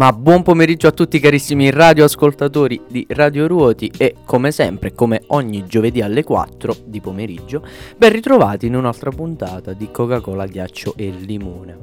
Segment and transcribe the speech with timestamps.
[0.00, 5.66] Ma buon pomeriggio a tutti carissimi radioascoltatori di Radio Ruoti e come sempre, come ogni
[5.66, 7.62] giovedì alle 4 di pomeriggio,
[7.98, 11.76] ben ritrovati in un'altra puntata di Coca-Cola, ghiaccio e limone.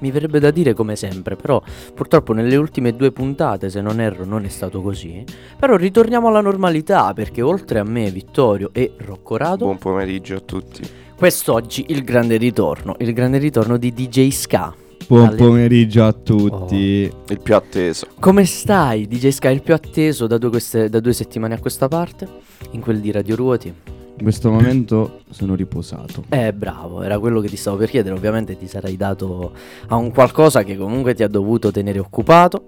[0.00, 1.62] Mi verrebbe da dire come sempre, però
[1.94, 5.24] purtroppo nelle ultime due puntate, se non erro, non è stato così.
[5.58, 9.64] Però ritorniamo alla normalità perché oltre a me, Vittorio e Roccorado...
[9.64, 10.86] Buon pomeriggio a tutti.
[11.16, 14.74] Quest'oggi il grande ritorno, il grande ritorno di DJ Ska.
[15.08, 17.10] Buon pomeriggio a tutti.
[17.10, 17.32] Oh.
[17.32, 18.08] Il più atteso.
[18.20, 19.54] Come stai, DJ Sky?
[19.54, 22.28] Il più atteso da due, queste, da due, settimane a questa parte,
[22.72, 23.68] in quel di Radio Ruoti.
[23.68, 26.24] In questo momento sono riposato.
[26.28, 28.14] Eh, bravo, era quello che ti stavo per chiedere.
[28.14, 29.52] Ovviamente ti sarai dato
[29.86, 32.64] a un qualcosa che comunque ti ha dovuto tenere occupato.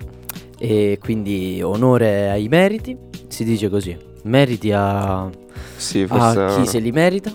[0.59, 2.97] E quindi onore ai meriti,
[3.29, 3.95] si dice così.
[4.23, 5.29] Meriti a,
[5.77, 7.31] sì, a chi se li merita.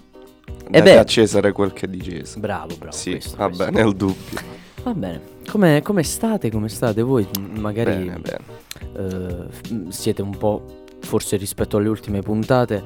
[0.72, 2.40] E beh, a Cesare quel che è di Cesare.
[2.40, 2.96] Bravo, bravo.
[2.96, 3.66] Sì, questo, va questo.
[3.66, 4.64] bene, il dubbio.
[4.86, 5.20] Va bene.
[5.50, 6.52] Come, come state?
[6.52, 7.28] Come state voi?
[7.58, 9.50] Magari bene, bene.
[9.50, 12.84] Eh, siete un po', forse rispetto alle ultime puntate,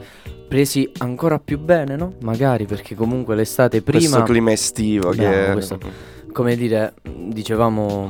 [0.48, 2.14] presi ancora più bene, no?
[2.22, 4.00] Magari perché comunque l'estate prima...
[4.00, 5.50] Questo clima estivo che...
[5.52, 5.78] Questo,
[6.32, 8.10] come dire, dicevamo,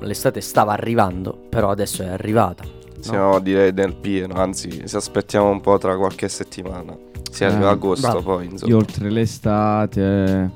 [0.00, 2.64] l'estate stava arrivando, però adesso è arrivata.
[2.64, 3.02] No?
[3.02, 6.96] Siamo direi nel pieno, anzi se aspettiamo un po' tra qualche settimana.
[7.30, 8.22] Si arriva Eh, agosto bravo.
[8.22, 8.72] poi, insomma.
[8.72, 10.50] Io oltre l'estate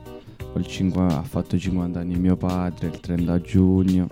[0.58, 4.08] il cinqu- ha fatto 50 anni mio padre il 30 giugno.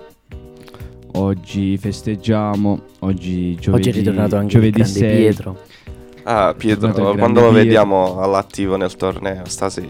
[1.15, 5.17] Oggi festeggiamo, oggi giovedì, Oggi è ritornato anche giovedì grande 6.
[5.17, 5.59] Pietro.
[6.23, 7.51] Ah, Pietro, quando lo Pietro.
[7.51, 9.43] vediamo all'attivo nel torneo?
[9.47, 9.89] Stasera.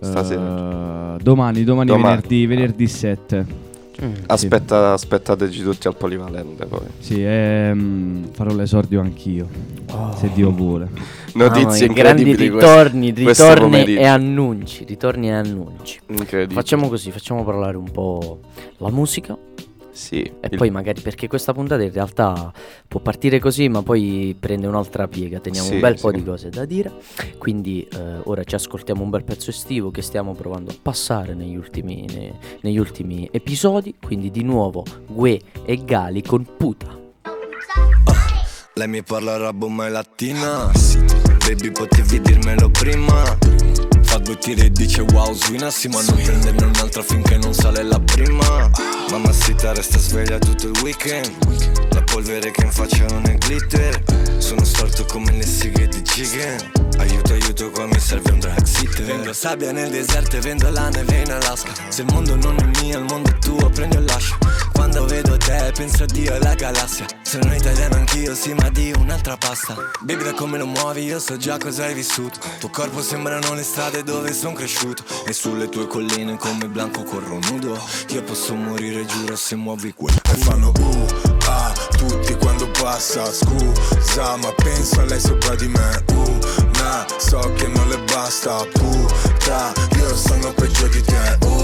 [0.00, 1.14] Stasera.
[1.16, 2.14] Eh, domani, domani, Domani.
[2.16, 3.46] venerdì, venerdì 7.
[4.02, 4.12] Mm.
[4.26, 6.86] Aspetta, aspettateci tutti al polivalente poi.
[6.98, 9.48] Sì, ehm, farò l'esordio anch'io,
[10.16, 10.88] se Dio vuole.
[11.34, 16.00] Notizie mia, grandi ritorni, questo ritorni e annunci, ritorni e annunci.
[16.48, 18.40] Facciamo così, facciamo parlare un po'
[18.78, 19.36] la musica
[19.92, 20.20] Sì.
[20.22, 22.50] e il- poi magari perché questa puntata in realtà
[22.88, 26.16] può partire così ma poi prende un'altra piega, teniamo Sì, un bel po' sì.
[26.16, 26.90] di cose da dire,
[27.38, 31.56] quindi eh, ora ci ascoltiamo un bel pezzo estivo che stiamo provando a passare negli
[31.56, 36.98] ultimi, ne- negli ultimi episodi, quindi di nuovo Gue e Gali con Puta.
[38.74, 40.70] Lei mi parla arabo ma è latina
[41.46, 43.22] Baby potevi dirmelo prima
[44.22, 48.70] Tiri e dice wow swinassi Ma non prenderne un'altra finché non sale la prima.
[49.10, 51.30] Mamma sita resta sveglia tutto il weekend.
[51.90, 54.02] La polvere che in faccia non è glitter.
[54.38, 56.72] Sono storto come le sighe di Chicken.
[56.98, 59.04] Aiuto aiuto qua mi serve un drag sitter.
[59.04, 62.82] Vendo sabbia nel deserto e vendo la neve in Alaska Se il mondo non è
[62.82, 64.36] mio il mondo è tuo prendi o lascia
[64.72, 67.06] Quando vedo te penso a Dio e la galassia.
[67.22, 69.74] Sono italiano anch'io sì ma di un'altra pasta.
[70.00, 72.38] Baby da come lo muovi io so già cosa hai vissuto.
[72.58, 74.11] Tuo corpo sembrano le strade dove
[74.42, 75.04] sono cresciuto.
[75.26, 77.78] E sulle tue colline come blanco corro nudo.
[78.08, 81.06] Io posso morire giuro se muovi quel E fanno uh,
[81.46, 86.04] ah, tutti quando passa Scusa ma penso a lei sopra di me.
[86.12, 86.38] Uh,
[86.78, 91.38] nah, so che non le basta Puta, io sono peggio di te.
[91.46, 91.61] Uh,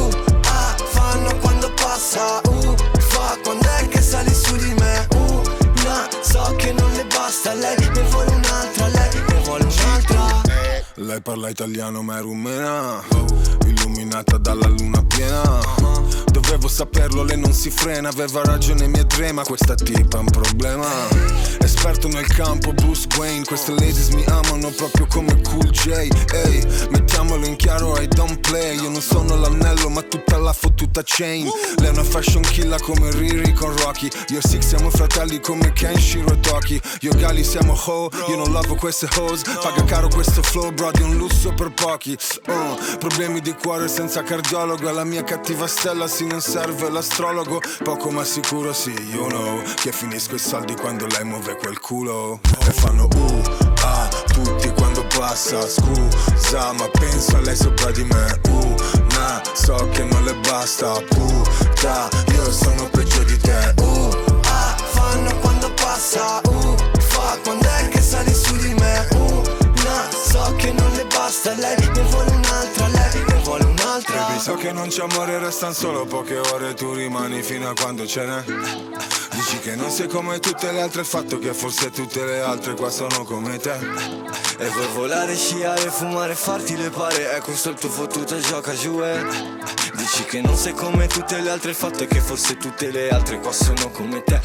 [11.18, 13.02] Lei parla italiano ma è rumena.
[13.66, 15.58] Illuminata dalla luna piena.
[16.30, 18.08] Dovevo saperlo, lei non si frena.
[18.08, 19.42] Aveva ragione mia trema.
[19.42, 20.86] Questa tipa è un problema.
[21.58, 23.44] Esperto nel campo, Bruce Wayne.
[23.44, 26.08] Queste ladies mi amano proprio come Cool J.
[26.32, 28.76] Ehi, mettiamolo in chiaro, I don't play.
[28.80, 31.50] Io non sono l'anello ma tutta la fottuta chain.
[31.78, 34.08] Lei è una fashion killer come Riri con Rocky.
[34.28, 36.80] Io e Six siamo fratelli come Kenshiro e Toki.
[37.00, 40.90] Io e Gali siamo ho, io non lavo queste hoes Paga caro questo flow bro
[40.90, 42.16] di un lusso per pochi.
[42.46, 44.90] Uh, Problemi di cuore senza cardiologo.
[44.90, 47.60] La mia cattiva stella sì non serve l'astrologo.
[47.82, 52.40] Poco ma sicuro sì, you know Che finisco i soldi quando lei muove quel culo.
[52.66, 53.42] E fanno uh,
[53.82, 55.66] ah, tutti quando passa.
[55.66, 58.40] Scusa ma penso a lei sopra di me.
[58.48, 58.74] Uh,
[59.12, 60.92] nah, so che non le basta.
[61.08, 63.74] Puta, io sono peggio di te.
[63.78, 64.10] Uh,
[64.44, 66.40] ah, fanno quando passa.
[66.44, 67.77] Uh, fa quando è
[71.56, 71.77] le basta
[74.38, 76.74] so che non c'è amore, restano solo poche ore.
[76.74, 78.44] Tu rimani fino a quando ce n'è.
[79.32, 82.74] Dici che non sei come tutte le altre Il fatto che forse tutte le altre
[82.74, 83.76] qua sono come te.
[84.58, 87.36] E vuoi volare, sciare, fumare, farti le pare?
[87.36, 89.24] E questo è il tuo fottuto gioca giù eh.
[89.94, 93.10] Dici che non sei come tutte le altre Il fatto è che forse tutte le
[93.10, 94.40] altre qua sono come te.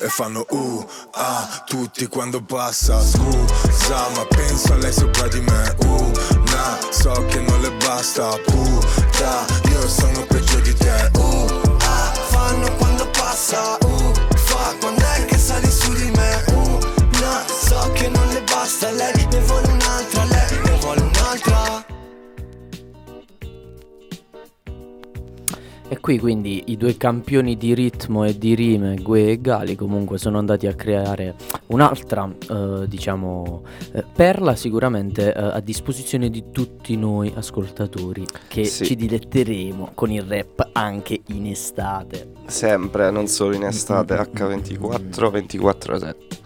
[0.00, 3.00] E fanno uh, ah, tutti quando passa.
[3.00, 5.76] Scusa, ma penso a lei sopra di me.
[5.84, 11.46] Uh, nah, so che non le basta Puta, io sono peggio di te Uh,
[11.80, 14.17] ah, fanno quando passa Uh,
[26.08, 30.38] qui quindi i due campioni di ritmo e di rime, Gue e Gali, comunque sono
[30.38, 31.34] andati a creare
[31.66, 33.62] un'altra, eh, diciamo,
[33.92, 38.86] eh, perla sicuramente eh, a disposizione di tutti noi ascoltatori che Sì.
[38.86, 42.32] ci diletteremo con il rap anche in estate.
[42.46, 46.37] Sempre, non solo in estate, H24, 24-7.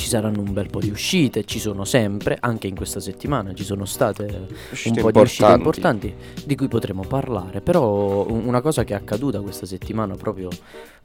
[0.00, 3.64] Ci saranno un bel po' di uscite, ci sono sempre, anche in questa settimana ci
[3.64, 6.14] sono state Uscite un po' di uscite importanti.
[6.46, 7.60] di cui potremo parlare.
[7.60, 10.48] Però un- una cosa che è accaduta questa settimana, proprio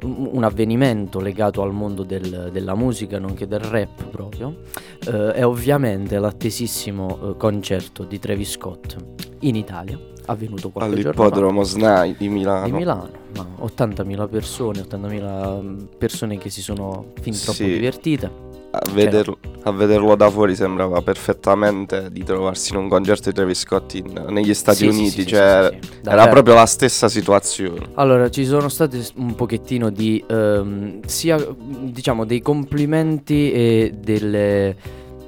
[0.04, 4.62] un, avvenimento legato al mondo del- della musica, nonché del rap proprio,
[5.06, 8.96] eh, è ovviamente l'attesissimo eh, concerto di Travis Scott
[9.42, 11.22] in Italia, avvenuto qualche giorno fa.
[11.24, 12.66] All'ippodromo SNAI di Milano.
[12.66, 17.66] Di Milano, ma 80.000 persone, 80.000 persone che si sono fin troppo Sì.
[17.66, 18.45] divertite.
[18.78, 23.60] A vederlo, a vederlo da fuori sembrava perfettamente di trovarsi in un concerto di Travis
[23.60, 25.92] Scott in- negli Stati Sì, sì, Uniti, sì, sì, cioè sì, sì.
[26.04, 26.30] era Davvero.
[26.32, 27.88] proprio la stessa situazione.
[27.96, 34.76] Allora, ci sono stati s- un pochettino di ehm, sia diciamo dei complimenti e delle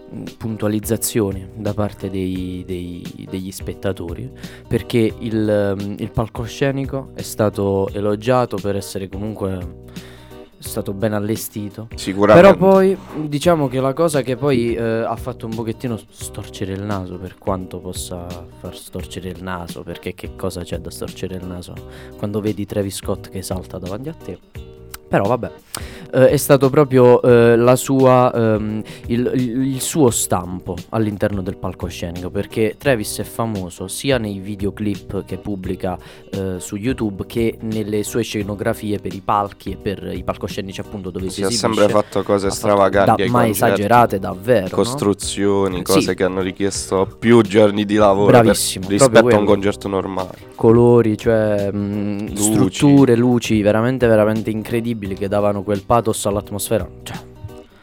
[0.09, 4.29] mh, puntualizzazioni da parte dei- dei- degli spettatori
[4.67, 9.85] perché il, ehm, il palcoscenico è stato elogiato per essere comunque
[10.59, 12.49] stato ben allestito Sicuramente.
[12.49, 16.81] però poi diciamo che la cosa che poi eh, ha fatto un pochettino storcere il
[16.81, 18.27] naso, per quanto possa
[18.59, 21.73] far storcere il naso, perché che cosa c'è da storcere il naso
[22.17, 24.76] quando vedi Travis Scott che salta davanti a te?
[25.07, 25.51] Però vabbè,
[26.13, 32.29] eh, è stato proprio eh, la sua, ehm, il, il- suo stampo all'interno del palcoscenico,
[32.29, 35.97] perché Travis è famoso sia nei videoclip che pubblica
[36.31, 41.09] eh, su YouTube che nelle sue scenografie per i palchi e per i palcoscenici appunto
[41.09, 41.73] dove si, si è esibisce.
[41.73, 44.67] sempre fatto cose stravaganti da- ma concerti, esagerate davvero.
[44.69, 44.75] no?
[44.75, 46.15] Costruzioni, cose Sì.
[46.15, 50.37] che hanno richiesto più giorni di lavoro per- Bravissimo, rispetto proprio a un concerto normale.
[50.55, 52.41] colori, cioè mh, Luci.
[52.41, 56.87] strutture, luci veramente veramente incredibili che davano quel pathos all'atmosfera.
[57.03, 57.17] Cioè,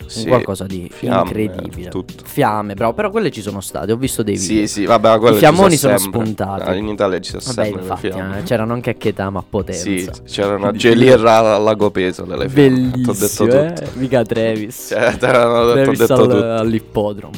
[0.06, 1.88] Sì, qualcosa di fiamme, incredibile.
[1.88, 2.24] tutto.
[2.26, 4.66] Fiamme, però, però quelle ci sono state, ho visto dei video.
[4.66, 6.20] Sì, sì, vabbè, I fiammoni sono sempre.
[6.20, 6.62] spuntati.
[6.68, 8.38] Ah, In Italia ci sono Vabbè, sempre le infatti, fiamme.
[8.38, 9.82] eh, c'erano anche a Chetà, ma a potenza.
[9.82, 12.24] Sì, c'erano a Gelirra al Lago Peso.
[12.24, 13.72] T'ho Bellissimo, detto eh?
[13.72, 13.90] tutto.
[13.94, 14.86] Mica Travis.
[14.90, 16.52] Cioè, detto, ho Travis detto al- tutto.
[16.52, 17.32] all'ippodromo.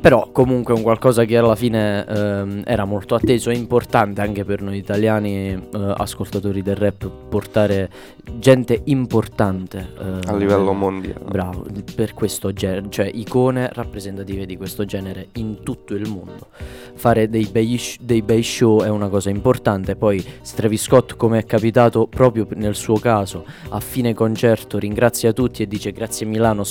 [0.00, 4.62] Però comunque un qualcosa che alla fine ehm, era molto atteso e importante anche per
[4.62, 7.90] noi italiani eh, ascoltatori del rap portare
[8.38, 11.20] gente importante eh, A livello mondiale.
[11.28, 16.48] Bravo, per questo genere, cioè icone rappresentative di questo genere in tutto il mondo.
[16.94, 21.38] Fare dei bei, sh- dei bei show è una cosa importante, poi Travis Scott come
[21.38, 26.64] è capitato proprio nel suo caso a fine concerto ringrazia tutti e dice grazie Milano,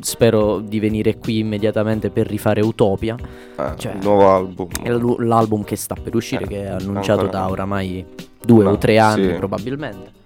[0.00, 3.16] spero di venire qui immediatamente per rifare Utopia,
[3.58, 4.68] Eh, cioè, il nuovo album.
[4.82, 8.04] è l'album che sta per uscire, Eh, che è annunciato ancora da oramai
[8.44, 9.34] due Ma o tre anni sì.
[9.34, 10.18] probabilmente.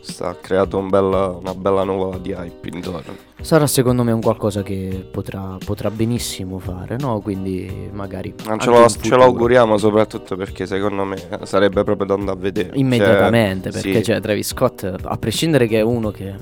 [0.00, 3.14] Sta ha creato un bella- una bella nuvola di hype intorno.
[3.40, 7.20] Sarà secondo me un qualcosa che potrà, potrà benissimo fare, no?
[7.20, 8.34] Quindi magari...
[8.44, 12.40] Ma anche ce, lo, ce l'auguriamo soprattutto perché secondo me sarebbe proprio da andare a
[12.40, 12.70] vedere.
[12.74, 16.34] Immediatamente, Cioè, perché sì, c'è Travis Scott, a prescindere che è uno che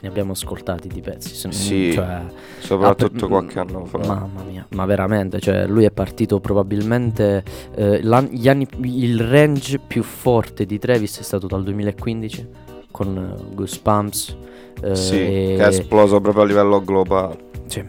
[0.00, 2.22] ne abbiamo ascoltati di pezzi, se Sì, cioè,
[2.58, 3.98] soprattutto ah, qualche anno fa.
[3.98, 7.42] Mamma mia, ma veramente, cioè lui è partito probabilmente
[7.74, 8.00] eh,
[8.48, 12.48] anni, il range più forte di Travis è stato dal 2015
[12.90, 14.36] con eh, Goosebumps.
[14.82, 17.36] eh, sì, e- che è esploso proprio a livello globale.
[17.66, 17.84] Sì.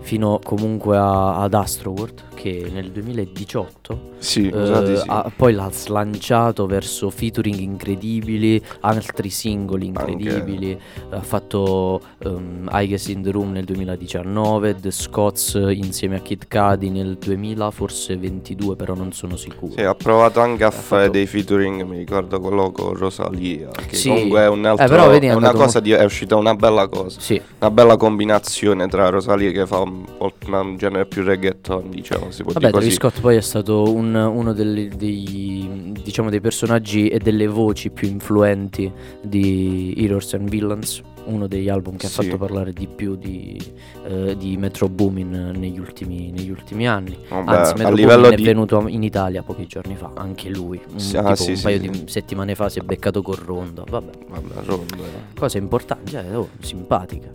[0.00, 5.04] Fino comunque a- ad Astroworld che nel 2018 Sì, eh, sa di sì.
[5.08, 10.78] ha- poi l'ha slanciato verso featuring incredibili, altri singoli incredibili.
[11.10, 16.46] Ha fatto ehm, I Guess in the Room nel 2019, The Scots insieme a Kid
[16.48, 19.72] Cudi nel 2000, forse 22, però non sono sicuro.
[19.72, 23.96] Sì, ha provato anche a fare fatto- dei featuring, mi ricordo quello con Rosalia, che
[23.96, 24.08] Sì.
[24.08, 26.86] comunque è un altro, Eh, però vedi, è una cosa di, è uscita una bella
[26.88, 32.25] cosa, Sì, una bella combinazione tra Rosalia che fa un, un genere più reggaeton, diciamo,
[32.30, 32.94] si può Vabbè, dire Travis.
[32.94, 38.08] Scott poi è stato un- uno delle- dei, diciamo, dei personaggi e delle voci più
[38.08, 38.90] influenti
[39.22, 42.20] di Heroes and Villains, uno degli album che Sì.
[42.20, 43.60] ha fatto parlare di più di,
[44.06, 47.16] eh, di Metro Boomin negli ultimi, negli ultimi anni.
[47.28, 48.42] Vabbè, Anzi, Metro Boomin di...
[48.42, 50.80] è venuto in Italia pochi giorni fa, anche lui.
[50.92, 53.82] Un, Sì, ah, sì, un paio di settimane fa si è beccato con Ronda.
[53.88, 55.34] Vabbè, Vabbè, Rondo, eh.
[55.38, 57.28] cose importanti, cioè, oh, simpatica.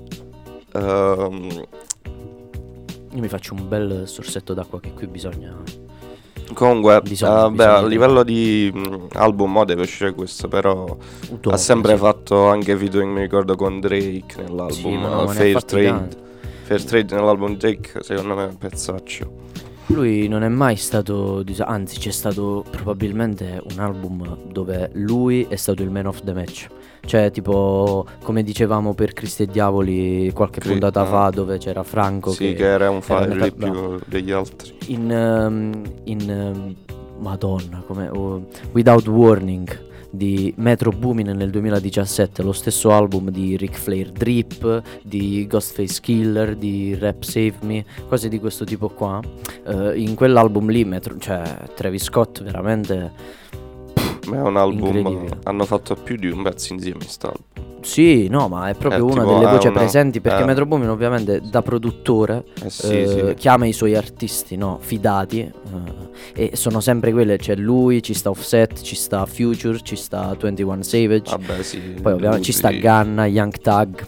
[0.73, 1.49] Ehm,
[3.13, 5.53] Io mi faccio un bel sorsetto d'acqua che qui bisogna...
[6.53, 10.83] Comunque, Bisogna- eh, beh, bisogna a livello di mh, album mo deve uscire questo, però
[11.29, 11.99] Utopia, ha sempre sì.
[11.99, 15.87] fatto anche featuring, mi ricordo, con Drake nell'album Sì, no, ha Fair Trade.
[15.87, 16.17] tanti.
[16.63, 19.31] Fair Trade nell'album Drake, secondo me è un pezzaccio.
[19.87, 25.83] Lui non è mai stato, anzi c'è stato probabilmente un album dove lui è stato
[25.83, 26.67] il man of the match.
[27.03, 31.05] Cioè tipo come dicevamo per Cristi e Diavoli qualche Cri- puntata ah.
[31.05, 34.73] fa dove c'era Franco Sì, che, che era un file metà- più degli altri.
[34.87, 36.75] in, ehm, in ehm,
[37.19, 43.75] Madonna come oh, Without Warning di Metro Boomin nel 2017 lo stesso album di Ric
[43.77, 49.19] Flair Drip di Ghostface Killer di Rap Save Me cose di questo tipo qua
[49.65, 51.41] Eh, in quell'album lì Metro, cioè
[51.75, 53.11] Travis Scott veramente
[54.35, 55.25] Ma è un album.
[55.43, 57.43] Hanno fatto più di un pezzo insieme in quest'album.
[57.81, 60.45] sì no ma è proprio Eh, una tipo, delle è voci una- presenti perché eh.
[60.45, 63.33] Metro Boomin ovviamente da produttore Eh sì, eh, sì.
[63.35, 65.39] chiama i suoi artisti no, fidati
[66.33, 70.35] eh, e sono sempre quelle, c'è lui, ci sta Offset, ci sta Future, ci sta
[70.39, 71.79] 21 Savage, Vabbè, sì.
[72.01, 72.69] poi ovviamente ci sta.
[72.71, 74.05] Gunna, Young Tag,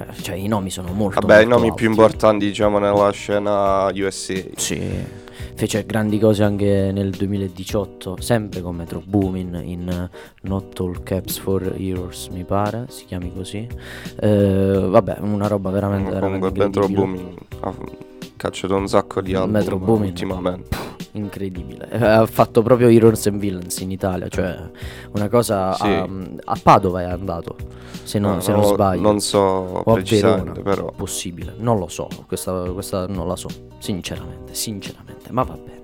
[0.00, 2.00] Eh, cioè i nomi sono molto Vabbè, i molto nomi più alti.
[2.00, 4.34] importanti, diciamo, nella scena USA.
[4.56, 4.80] Sì,
[5.60, 10.10] fece grandi cose anche nel 2018, sempre con Metro Boomin in eh,
[10.48, 13.68] Not All Caps for Heroes, mi pare, si chiami così.
[14.18, 16.88] Eh, vabbè, una roba veramente, veramente Comunque, Metro.
[16.88, 17.74] Boomin ha
[18.36, 20.08] cacciato un sacco di album Metro Boomin.
[20.08, 20.76] ultimamente.
[21.12, 21.90] incredibile.
[21.90, 24.56] Eh, Ha fatto proprio Heroes and Villains in Italia, cioè
[25.12, 25.82] una cosa Sì.
[25.88, 26.08] a,
[26.44, 27.54] a Padova è andato,
[28.04, 29.02] se, non- No, se non sbaglio.
[29.02, 30.90] Non so o a Verona, però.
[30.96, 33.48] possibile, non lo so, questa, questa non la so,
[33.78, 35.78] sinceramente, sinceramente, ma va bene.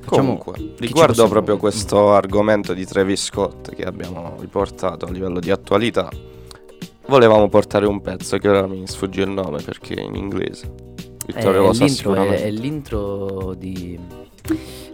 [0.00, 5.50] Facciamo- Comunque, riguardo proprio questo argomento di Travis Scott che abbiamo riportato a livello di
[5.50, 6.08] attualità,
[7.06, 10.66] volevamo portare un pezzo che ora mi sfugge il nome perché è in inglese.
[10.66, 13.98] Eh, Vittorio sa l'intro è, è l'intro di,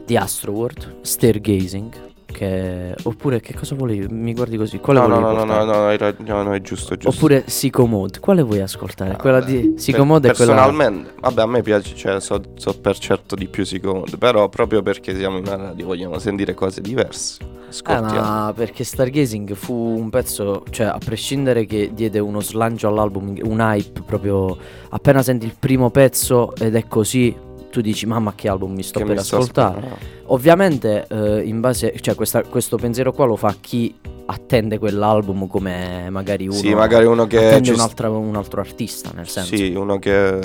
[0.05, 2.08] di Astroworld, Stargazing,
[2.39, 4.07] che, oppure che cosa volevi?
[4.15, 6.61] Mi guardi così, quale No, no, volevi no, no, no, no, rag- no, no, è
[6.61, 7.17] giusto, è giusto.
[7.19, 9.17] Oppure Psychomode, quale vuoi ascoltare?
[9.17, 12.79] Quella Vabbè, di Psychomode per- è quella Personalmente, vabbè, a me piace, cioè, so, so
[12.79, 16.81] per certo di più Psychomode, però proprio perché siamo in una radio vogliamo sentire cose
[16.81, 17.39] diverse.
[17.43, 18.21] Eh, Ascoltiamo.
[18.21, 23.59] ma perché Stargazing fu un pezzo, cioè a prescindere che diede uno slancio all'album, un
[23.61, 24.57] hype proprio
[24.91, 27.37] appena senti il primo pezzo ed è così,
[27.71, 29.77] tu dici mamma che album mi sto Che per mi sto ascoltare.
[29.79, 30.07] ascoltando.
[30.27, 33.95] Ovviamente eh, in base, cioè questa- questo pensiero qua lo fa chi
[34.27, 39.11] attende quell'album come magari uno Sì, magari uno che attende st- altro, un altro artista,
[39.15, 39.57] nel senso.
[39.57, 40.39] Sì, uno che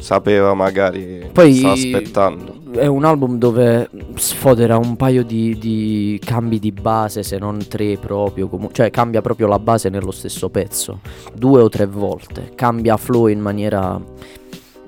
[0.00, 2.56] sapeva magari Poi sta aspettando.
[2.72, 7.98] è un album dove sfodera un paio di, di cambi di base, se non tre
[7.98, 11.00] proprio, comu- cioè cambia proprio la base nello stesso pezzo,
[11.34, 14.00] due o tre volte, cambia flow in maniera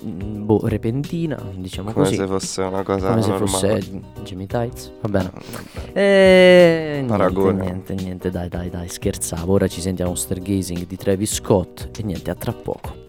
[0.04, 2.16] boh, repentina, diciamo Come così.
[2.16, 3.46] se fosse una cosa come se normale.
[3.48, 5.30] fosse Jimmy Tights, va bene.
[5.32, 5.98] Vabbè.
[5.98, 7.62] E niente, Paragone.
[7.62, 9.52] niente, niente, dai, dai, dai, scherzavo.
[9.52, 13.02] Ora ci sentiamo Stargazing di Travis Scott e niente, a tra poco.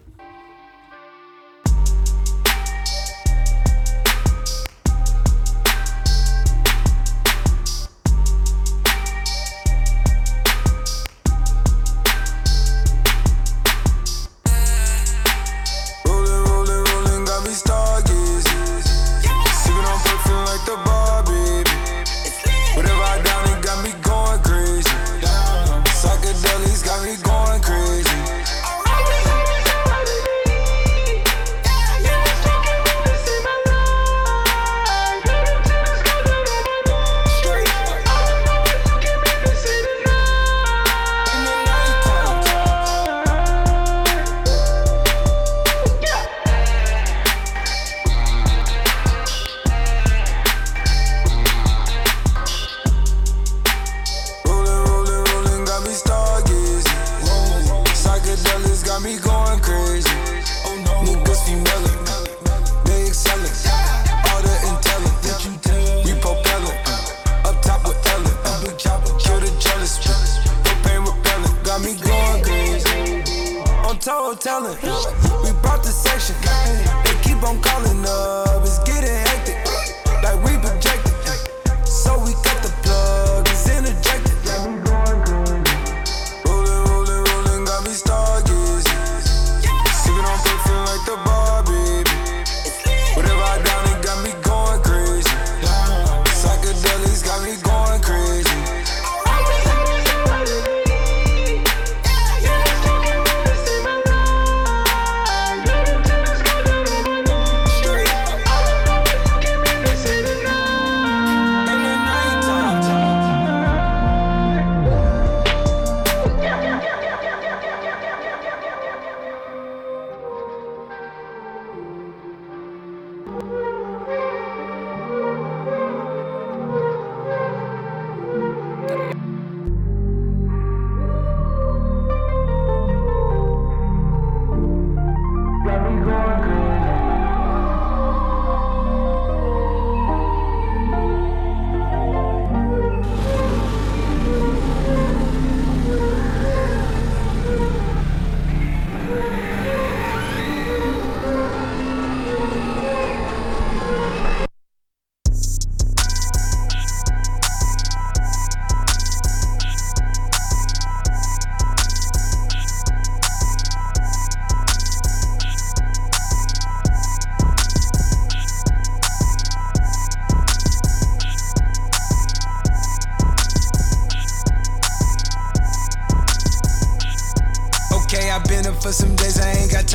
[74.63, 75.34] yelling.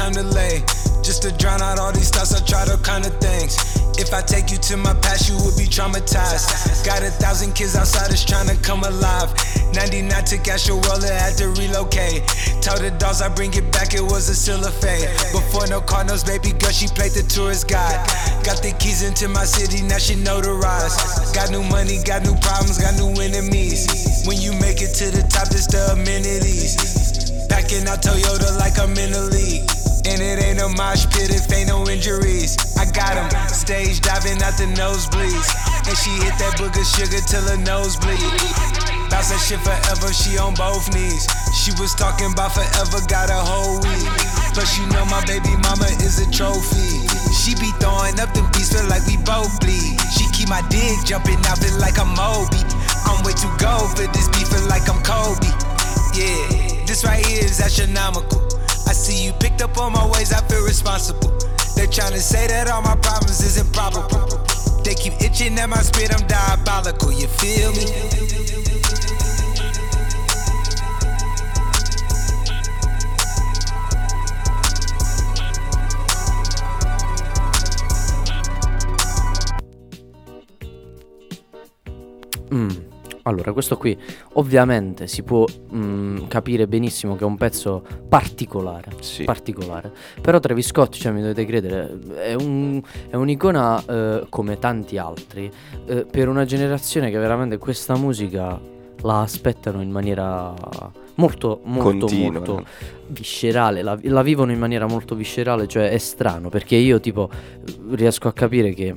[0.01, 0.65] Time to lay.
[1.05, 3.53] Just to drown out all these thoughts, I try to kind of things.
[4.01, 6.49] If I take you to my past, you would be traumatized.
[6.87, 9.29] Got a thousand kids outside, is trying to come alive.
[9.77, 12.25] 99 took your world, had to relocate.
[12.65, 15.05] Told the dolls I bring it back, it was a cellophane.
[15.37, 18.01] Before no car, no baby girl, she played the tourist guide.
[18.41, 21.35] Got the keys into my city, now she notarized.
[21.35, 23.85] Got new money, got new problems, got new enemies.
[24.25, 27.21] When you make it to the top, it's the amenities.
[27.53, 29.80] Backing out Toyota like I'm in the league.
[30.09, 32.57] And it ain't a mosh pit if ain't no injuries.
[32.81, 35.49] I got him stage diving out the nosebleeds.
[35.85, 38.19] And she hit that booger sugar till her nose bleed.
[39.13, 41.27] Bounce that shit forever, she on both knees.
[41.53, 44.09] She was talking about forever, got a whole week.
[44.55, 47.05] Plus, you know my baby mama is a trophy.
[47.35, 49.99] She be throwing up them beats, feel like we both bleed.
[50.15, 52.63] She keep my dick jumping out, feel like I'm Moby.
[53.05, 55.51] I'm way too gold for this beef, feel like I'm Kobe.
[56.15, 58.60] Yeah, this right here is astronomical.
[58.91, 61.31] I see you picked up on my ways, I feel responsible.
[61.77, 64.27] They're trying to say that all my problems is improbable.
[64.83, 67.87] They keep itching at my spit, I'm diabolical, you feel me?
[82.51, 82.90] Mm.
[83.23, 83.97] Allora, questo qui
[84.35, 88.93] ovviamente si può mm, capire benissimo che è un pezzo particolare.
[89.01, 89.25] Sì.
[89.25, 89.93] particolare.
[90.21, 95.51] Però Travis Scott, cioè mi dovete credere, è, un- è un'icona eh, come tanti altri
[95.87, 98.61] eh, per una generazione che veramente questa musica
[99.03, 100.55] la aspettano in maniera
[101.15, 102.33] molto, molto, Continua.
[102.33, 102.65] molto
[103.09, 107.29] viscerale, la, la vivono in maniera molto viscerale, cioè è strano perché io tipo
[107.91, 108.95] riesco a capire che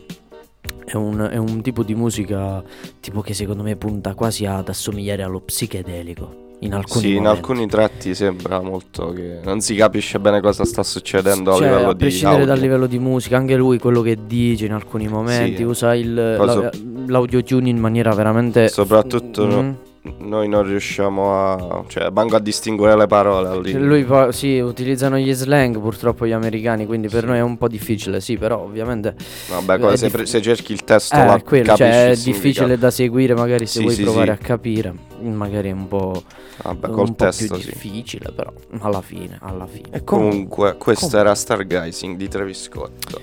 [0.98, 2.64] è un, è un tipo di musica
[3.00, 7.68] tipo che secondo me punta quasi ad assomigliare allo psichedelico in alcuni Sì, in alcuni
[7.68, 11.92] tratti sembra molto che non si capisce bene cosa sta succedendo a Cioè, livello a
[11.94, 12.54] di prescindere audio.
[12.54, 15.64] dal livello di musica, anche lui quello che dice in alcuni momenti, Sì.
[15.64, 16.70] usa il, la-
[17.08, 18.70] l'audiotune in maniera veramente...
[18.70, 19.72] Soprattutto Mm.
[20.18, 23.78] Noi non riusciamo a cioè manco a distinguere le parole limite.
[23.80, 27.28] Lui poi, sì, utilizzano gli slang purtroppo gli americani, quindi per Sì.
[27.28, 29.16] noi è un po' difficile, sì, però ovviamente
[29.50, 32.10] Vabbè, come se, dif- pre- se cerchi il testo eh, là, quello, capisci cioè, è
[32.12, 34.44] il difficile da seguire, magari se Sì, vuoi sì, provare sì.
[34.44, 36.22] a capire, magari è un po',
[36.64, 37.70] Vabbè, un col po' testo più sì.
[37.70, 39.88] difficile, però alla fine, alla fine.
[39.90, 41.20] E comunque, questo comunque.
[41.20, 43.22] era Stargazing di Travis Scott.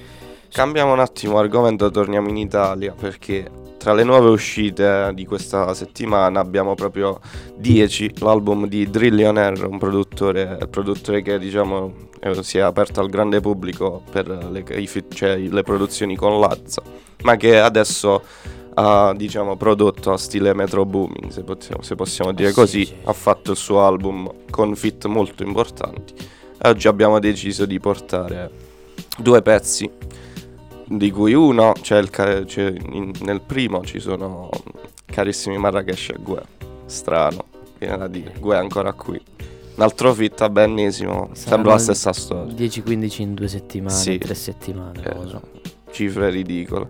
[0.50, 3.48] Cambiamo un attimo argomento, torniamo in Italia perché
[3.80, 7.18] tra le nuove uscite di questa settimana abbiamo proprio
[7.56, 13.40] 10 l'album di Drillionaire, un produttore, produttore che diciamo eh, si è aperto al grande
[13.40, 14.64] pubblico per le,
[15.14, 16.82] cioè, le produzioni con Lazza,
[17.22, 18.22] ma che adesso
[18.74, 22.94] ha diciamo prodotto a stile Metro Booming, se possiamo, se possiamo dire Sì, così, sì.
[23.04, 26.12] ha fatto il suo album con fit molto importanti.
[26.62, 28.50] E oggi abbiamo deciso di portare
[29.16, 29.90] due pezzi,
[30.92, 34.50] di cui uno, c'è il c'è in- nel primo ci sono
[35.04, 36.42] carissimi Marrakesh e Gue,
[36.86, 37.44] strano,
[37.78, 39.20] viene da dire, Gue è ancora qui.
[39.76, 44.18] Un altro fit a Benissimo, sembra la stessa storia, 10-15 in due settimane, Sì.
[44.18, 45.40] tre settimane, Eh, so.
[45.92, 46.88] cifre ridicole.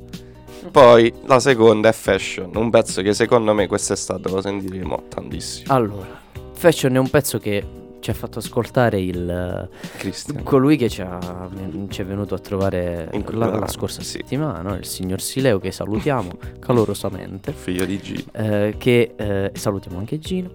[0.70, 5.72] Poi la seconda è Fashion, un pezzo che secondo me quest'estate lo sentiremo tantissimo.
[5.74, 6.20] Allora,
[6.54, 7.64] Fashion è un pezzo che
[8.00, 10.42] ci ha fatto ascoltare il Cristian.
[10.42, 11.48] colui che ci, ha-
[11.88, 14.18] ci è venuto a trovare la, la scorsa sì.
[14.18, 17.52] settimana, il signor Sileo che salutiamo calorosamente.
[17.52, 18.24] Figlio di G.
[18.32, 20.50] eh, che eh, salutiamo anche Gino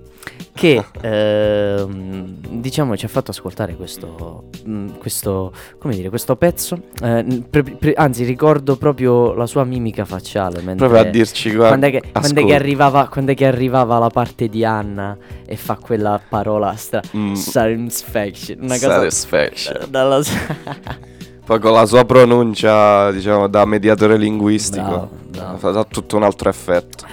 [0.56, 7.44] che ehm, diciamo ci ha fatto ascoltare questo, mm, questo come dire questo pezzo eh,
[7.50, 11.86] pre- pre- anzi ricordo proprio la sua mimica facciale mentre, Proprio a dirci guarda, quando
[11.88, 15.76] è, che, quando è arrivava quando è che arrivava la parte di Anna e fa
[15.76, 17.34] quella parola stra Mm.
[17.34, 19.86] satisfaction una cosa Satisfaction.
[19.90, 20.22] dalla
[21.46, 25.58] Poi con la sua pronuncia, diciamo, da mediatore linguistico, Bravo, bravo.
[25.58, 27.06] fa tutto un altro effetto.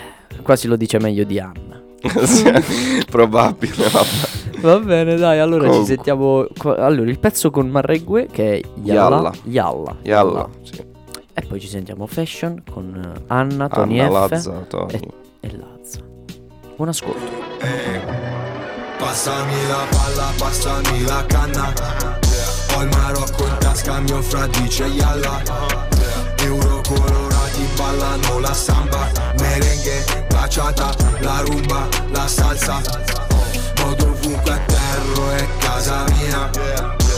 [0.43, 1.82] quasi lo dice meglio di Anna
[3.09, 4.61] Probabile, vabbè.
[4.61, 5.87] Va bene, dai, allora Comunque.
[5.89, 6.47] ci sentiamo.
[6.77, 9.17] Allora, il pezzo con Marregue che è Yalla.
[9.17, 9.33] Yalla.
[9.45, 9.97] Yalla.
[10.03, 10.85] Yalla, sì.
[11.35, 14.93] E poi ci sentiamo Fashion con eh, Anna, Tony Anna, F Lazza, Tony.
[14.93, 15.01] e,
[15.41, 15.99] e Lazza.
[16.77, 17.21] Buon ascolto.
[18.99, 21.73] Passami la palla, passami la canna
[22.77, 25.43] Ho il Marocco in tasca, mio fra dice yalla
[26.45, 26.81] Euro
[27.63, 32.81] colorati ballano la samba Merengue, baciata, la rumba, la salsa.
[33.79, 36.51] Modo ovunque a terra è casa mia.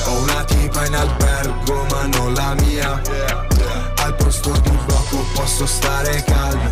[0.06, 3.00] Ho una tipa in albergo ma non la mia.
[3.96, 6.70] Al posto di blocco posso stare calmo.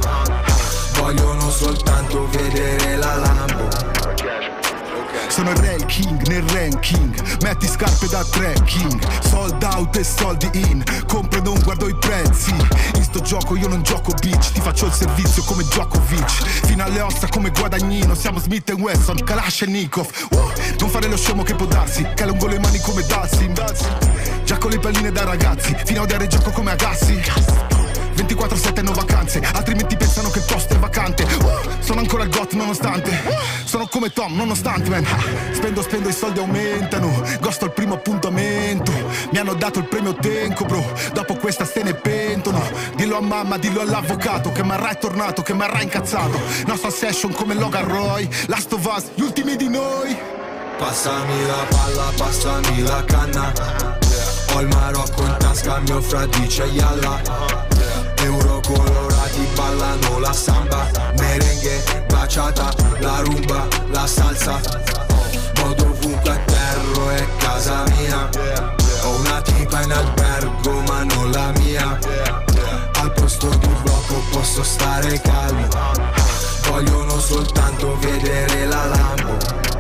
[0.95, 4.62] Vogliono soltanto vedere la Lambo
[5.33, 7.41] Sono il re, il king nel ranking.
[7.41, 9.03] Metti scarpe da trekking.
[9.23, 10.85] Sold out e soldi in.
[11.07, 12.55] Compro e non guardo i prezzi.
[12.97, 14.53] In sto gioco io non gioco bitch.
[14.53, 18.15] Ti faccio il servizio come Djokovic Fino alle ossa come Guadagnino.
[18.15, 20.07] Siamo Smith Wesson, Kalash e Nikov.
[20.33, 22.07] Uh, Non fare lo scemo che può darsi.
[22.15, 23.55] Che lungo le mani come Dalsin
[24.45, 25.75] Già con le palline da ragazzi.
[25.83, 27.72] Fino a odiare il gioco come Agassi
[28.15, 29.41] 24-7 no vacanze.
[29.53, 31.23] Altrimenti pensano che il posto è vacante.
[31.23, 33.11] Uh, Sono ancora il got nonostante.
[33.11, 35.07] Uh, Sono come Tom nonostante man.
[35.53, 37.23] Spendo spendo i soldi aumentano.
[37.41, 38.93] Gosto il primo appuntamento.
[39.31, 40.85] Mi hanno dato il premio Tenco bro.
[41.13, 42.63] Dopo questa se ne pentono.
[42.97, 44.53] Dillo a mamma, dillo all'avvocato.
[44.53, 46.41] Che Marra è tornato, che Marra è incazzato.
[46.67, 48.29] Nostra session come Logan Roy.
[48.47, 50.17] Last of Us, gli ultimi di noi.
[50.79, 53.53] Passami la palla, passami la canna.
[54.55, 57.72] Ho il Marocco in tasca, mio fradice Yalla
[59.73, 64.61] ballano la samba Merengue, baciata, la rumba, la salsa.
[65.57, 68.29] Modo ovunque a terro è casa mia.
[69.05, 71.99] Ho una tipa in albergo ma non la mia.
[73.01, 75.69] Al posto di blocco posso stare calmo.
[76.69, 79.72] Vogliono soltanto vedere la lampo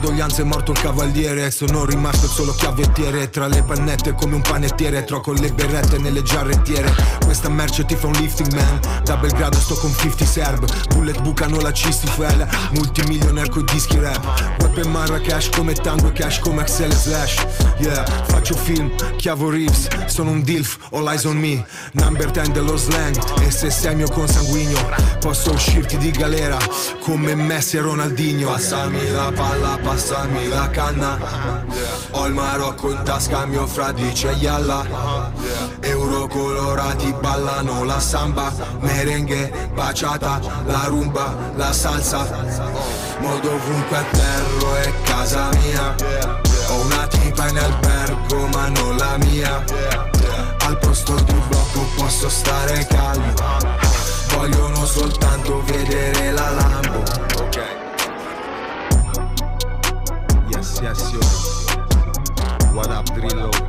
[0.00, 1.50] condoglianze è morto il cavaliere.
[1.50, 3.28] Sono rimasto solo chiavettiere.
[3.28, 6.92] Tra le pannette come un panettiere Troco le berrette nelle giarrettiere.
[7.22, 8.80] Questa merce ti fa un lifting man.
[9.04, 10.94] Da Belgrado sto con 50 serb.
[10.94, 14.58] Bullet bucano la cistifel Multimilionaire coi dischi rap.
[14.60, 17.46] Web Marrakesh come tango e cash come Axel Slash.
[17.78, 21.64] Yeah, faccio film, chiavo Reeves Sono un dilf, all eyes on me.
[21.92, 23.16] Number 10 dello slang.
[23.42, 24.78] E se sei mio consanguigno
[25.20, 26.56] Posso uscirti di galera.
[27.00, 28.48] Come Messi e Ronaldinho.
[28.48, 31.18] Passami la palla, passami la canna.
[32.12, 35.32] Ho il Marocco in tasca, mio fradice Yalla
[35.80, 42.24] Euro colorati ballano la samba Merengue, baciata, la rumba, la salsa.
[43.18, 45.94] Modo ovunque a terro è casa mia.
[46.68, 49.64] Ho una tipa in albergo ma non la mia.
[50.66, 53.32] Al posto di blocco posso stare calmo.
[54.36, 57.29] Vogliono soltanto vedere la Lambo
[62.80, 63.59] What up, Drillo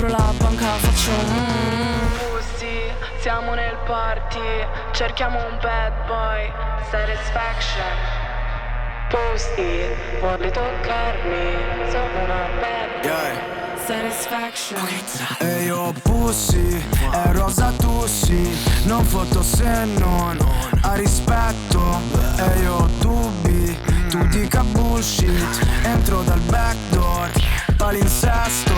[0.00, 2.80] apro la banca faccio mm, Pussy,
[3.18, 6.50] siamo nel party, cerchiamo un bad boy,
[6.90, 7.84] satisfaction.
[9.10, 13.58] Pussy, vuole toccarmi, sono una bad boy.
[13.84, 14.88] Satisfaction.
[15.38, 20.38] E io pussy, è rosa tussi Non foto se non
[20.82, 21.98] ha rispetto
[22.36, 23.76] E io dubbi,
[24.08, 27.30] tu dica bullshit Entro dal backdoor,
[27.90, 28.72] palinsesto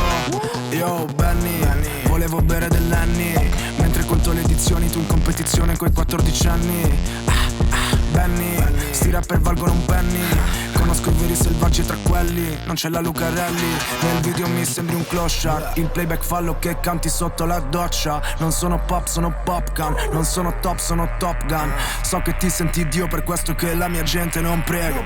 [0.70, 1.60] Yo Benny,
[2.04, 3.34] volevo bere dell'Anny
[3.76, 6.98] Mentre conto le edizioni tu in competizione coi 14 anni.
[7.26, 7.32] Ah,
[7.70, 8.56] ah, Benny,
[8.90, 10.61] sti rapper valgono un penny
[10.92, 13.76] Conosco i veri selvaggi tra quelli Non c'è la Lucarelli.
[14.02, 18.20] Nel video mi sembri un clochard Il playback fallo che canti sotto la doccia.
[18.40, 21.72] Non sono pop, sono popgun Non sono top, sono top gun.
[22.02, 25.02] So che ti senti Dio per questo che la mia gente non prega.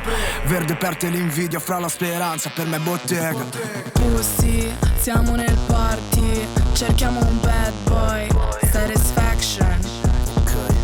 [0.46, 3.44] Verde per te l'invidia fra la speranza Per me è bottega.
[3.92, 8.28] Pussy, siamo nel party, cerchiamo un bad boy,
[8.72, 9.78] satisfaction.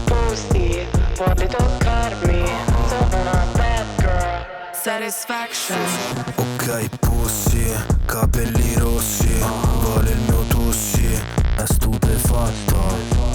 [0.04, 0.86] Pussy,
[1.16, 2.44] vuole toccarmi,
[2.88, 3.51] sono una
[4.82, 5.78] satisfaction.
[6.34, 7.72] Ok pussy,
[8.04, 9.28] capelli rossi
[9.80, 11.06] Vuole il mio tussi,
[11.56, 12.76] è stupefatto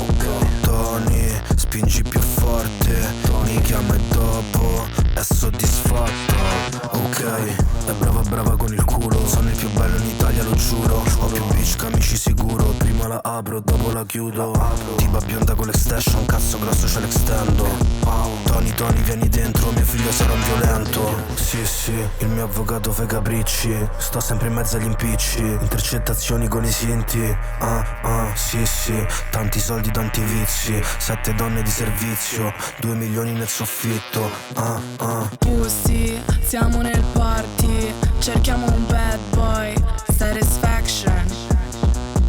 [0.10, 6.38] Ok Tony, spingi più forte Mi chiama e dopo è soddisfatto
[6.92, 7.24] Ok,
[7.86, 9.28] è brava brava con il culo.
[9.28, 11.04] Sono il più bello in Italia lo giuro.
[11.20, 12.66] Ho più bitch che amici sicuro.
[12.78, 14.52] Prima la apro, dopo la chiudo.
[14.96, 17.66] Tipa bionda con l'extension, cazzo grosso ce l'extendo.
[18.46, 21.24] Tony Tony vieni dentro, mio figlio sarà un violento.
[21.36, 23.76] Sì sì, il mio avvocato fa i capricci.
[23.98, 25.40] Sto sempre in mezzo agli impicci.
[25.40, 27.38] Intercettazioni con i sinti.
[27.60, 29.06] Ah ah, sì sì.
[29.30, 30.82] Tanti soldi, tanti vizi.
[30.98, 32.54] Sette donne di servizio.
[32.80, 34.30] Due milioni nel soffitto.
[34.56, 35.07] Ah ah
[35.40, 39.74] Pussy, siamo nel party, cerchiamo un bad boy,
[40.10, 41.26] satisfaction.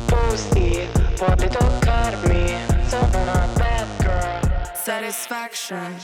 [0.06, 0.86] Pussy,
[1.16, 2.54] vuole toccarmi,
[2.86, 5.96] sono una bad girl, satisfaction.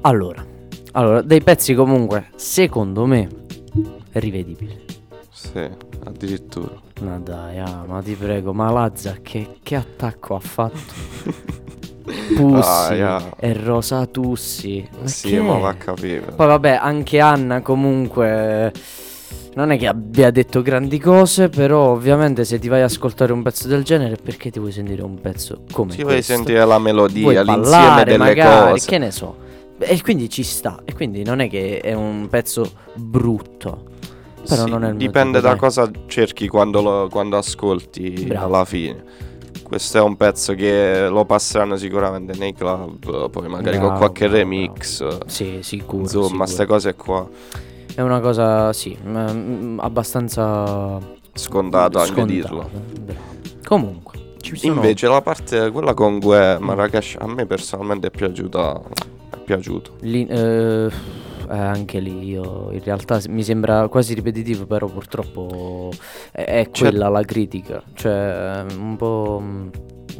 [0.00, 0.46] Allora,
[0.92, 3.28] allora, dei pezzi comunque, secondo me,
[4.12, 4.83] rivedibili.
[5.52, 5.68] Sì,
[6.04, 6.80] addirittura.
[7.02, 10.92] Ma dai, ah, ma ti prego, ma Lazza che, che attacco ha fatto?
[12.36, 13.30] Pussi ah.
[13.38, 14.86] e Rosa Tussi.
[15.00, 16.32] Ma sì, che ma va a capire.
[16.34, 18.72] Poi vabbè, anche Anna comunque
[19.54, 23.42] non è che abbia detto grandi cose, però ovviamente se ti vai a ascoltare un
[23.42, 26.34] pezzo del genere, perché ti vuoi sentire un pezzo come Ti vuoi questo?
[26.34, 28.86] sentire la melodia, Vuoi l'insieme ballare, delle magari, cose.
[28.86, 29.36] che ne so.
[29.78, 33.92] E quindi ci sta, e quindi non è che è un pezzo brutto.
[34.48, 38.46] Però Sì, non è il dipende da cosa cerchi quando, lo- quando ascolti Bravo.
[38.46, 39.02] alla fine.
[39.62, 44.26] Questo è un pezzo che lo passeranno sicuramente nei club, poi magari con Bravo, qualche
[44.28, 45.24] bravo, remix.
[45.26, 46.02] Sì, sicuro.
[46.02, 47.26] Insomma, queste cose qua.
[47.94, 50.98] È una cosa, sì, mm, abbastanza
[51.32, 52.32] Scontato anche scontata.
[52.32, 52.70] dirlo.
[53.00, 53.22] Bravo.
[53.66, 54.74] Comunque, sono...
[54.74, 58.80] Invece la parte, quella con Gue Marrakesh, a me personalmente è piaciuta.
[59.30, 59.92] È piaciuto.
[60.00, 60.90] Lì, eh,
[61.50, 65.90] eh, anche lì io in realtà mi sembra quasi ripetitivo, però purtroppo
[66.32, 69.68] è, è Cioè- quella la critica, cioè eh, un po' mm,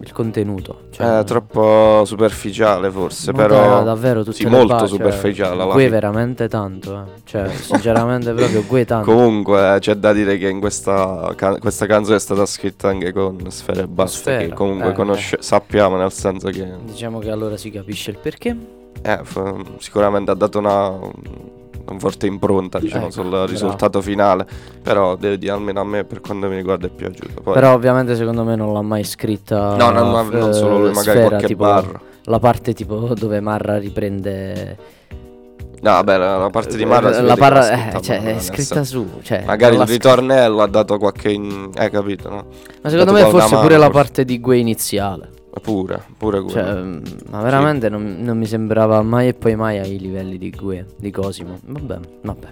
[0.00, 0.82] il contenuto.
[0.90, 3.78] Cioè, È troppo superficiale forse, ma però...
[3.78, 5.88] da- davvero tutte sì, molto pa- cioè, superficiale Gue fine.
[5.88, 7.20] veramente tanto, eh.
[7.24, 9.10] cioè sinceramente proprio Gue tanto.
[9.12, 13.38] Comunque c'è da dire che in questa, ca- questa canzone è stata scritta anche con
[13.50, 17.56] Sfera e Basta, Sfera, che comunque eh, conosce- sappiamo nel senso che Diciamo che allora
[17.56, 18.82] si capisce il perché.
[19.02, 23.46] Eh, f- sicuramente ha dato una, una forte impronta diciamo, Ecco, sul bravo.
[23.46, 24.46] risultato finale,
[24.82, 27.40] però devo dire almeno a me per quanto mi riguarda è piaciuto.
[27.42, 29.76] Poi, Però ovviamente secondo me non l'ha mai scritta.
[29.76, 32.00] no, no, no, eh, non solo lui, magari Sfera, qualche tipo, barra.
[32.26, 35.02] La parte tipo dove Marra riprende
[35.82, 38.40] No, vabbè, la, la parte di Marra si la parra- eh, scritta cioè, Marra, è
[38.40, 41.30] scritta su, cioè, Magari non il ritornello ha dato qualche...
[41.30, 42.46] in- Hai capito, no?
[42.82, 44.00] Ma secondo me forse mano, pure la forse.
[44.00, 45.28] parte di Gue iniziale.
[45.62, 46.50] Pure, pure quello.
[46.50, 50.50] Cioè, mm, ma veramente non, non mi sembrava mai e poi mai ai livelli di
[50.50, 51.58] Gue, di Cosimo.
[51.64, 52.48] Vabbè, vabbè,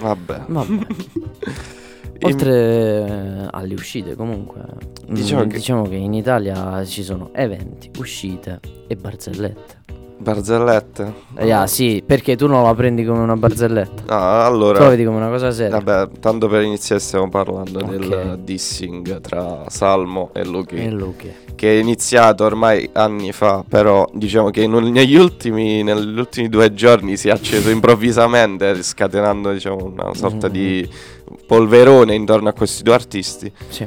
[0.00, 0.44] Vabbè.
[0.48, 0.86] vabbè.
[2.22, 5.94] Oltre alle uscite, comunque, mm, Diciamo diciamo, che- che...
[5.96, 9.74] in Italia ci sono eventi, uscite e barzellette.
[10.18, 11.12] Barzellette?
[11.36, 14.78] Eh, ah, sì, perché tu non la prendi come una barzelletta, tu allora...
[14.80, 15.78] la vedi come una cosa seria.
[15.78, 17.86] Vabbè, tanto per iniziare stiamo parlando Ok.
[17.90, 21.30] del dissing tra Salmo e Luchi E Luchi.
[21.54, 26.72] Che è iniziato ormai anni fa Però diciamo che un- negli, ultimi, negli ultimi due
[26.74, 30.52] giorni si è acceso improvvisamente Scatenando diciamo una sorta Mm.
[30.52, 30.88] di
[31.46, 33.86] polverone intorno a questi due artisti Sì.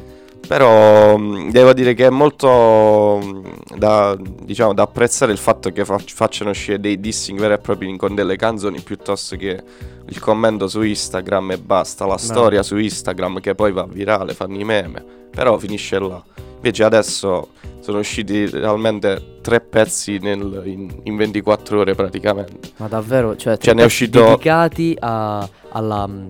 [0.50, 5.86] Però mh, devo dire che è molto mh, da, diciamo, da apprezzare il fatto che
[5.86, 9.62] fac- facciano uscire dei dissing veri e propri con delle canzoni piuttosto che
[10.08, 14.58] il commento su Instagram e basta, la storia su Instagram che poi va virale, fanno
[14.60, 16.20] i meme, però finisce là.
[16.56, 22.72] Invece adesso sono usciti realmente tre pezzi nel- in, in 24 ore praticamente.
[22.78, 26.28] Ma davvero, cioè, Cioè, ne è uscito- dedicati a, alla, mm,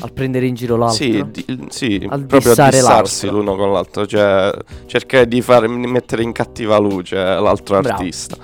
[0.00, 0.96] al prendere in giro l'altro.
[1.04, 3.42] Sì, di- sì Al proprio dissare dissarsi l'altro.
[3.42, 4.52] l'uno con l'altro, cioè
[4.86, 7.96] cercare di far mettere in cattiva luce l'altro Bravo.
[7.98, 8.36] artista.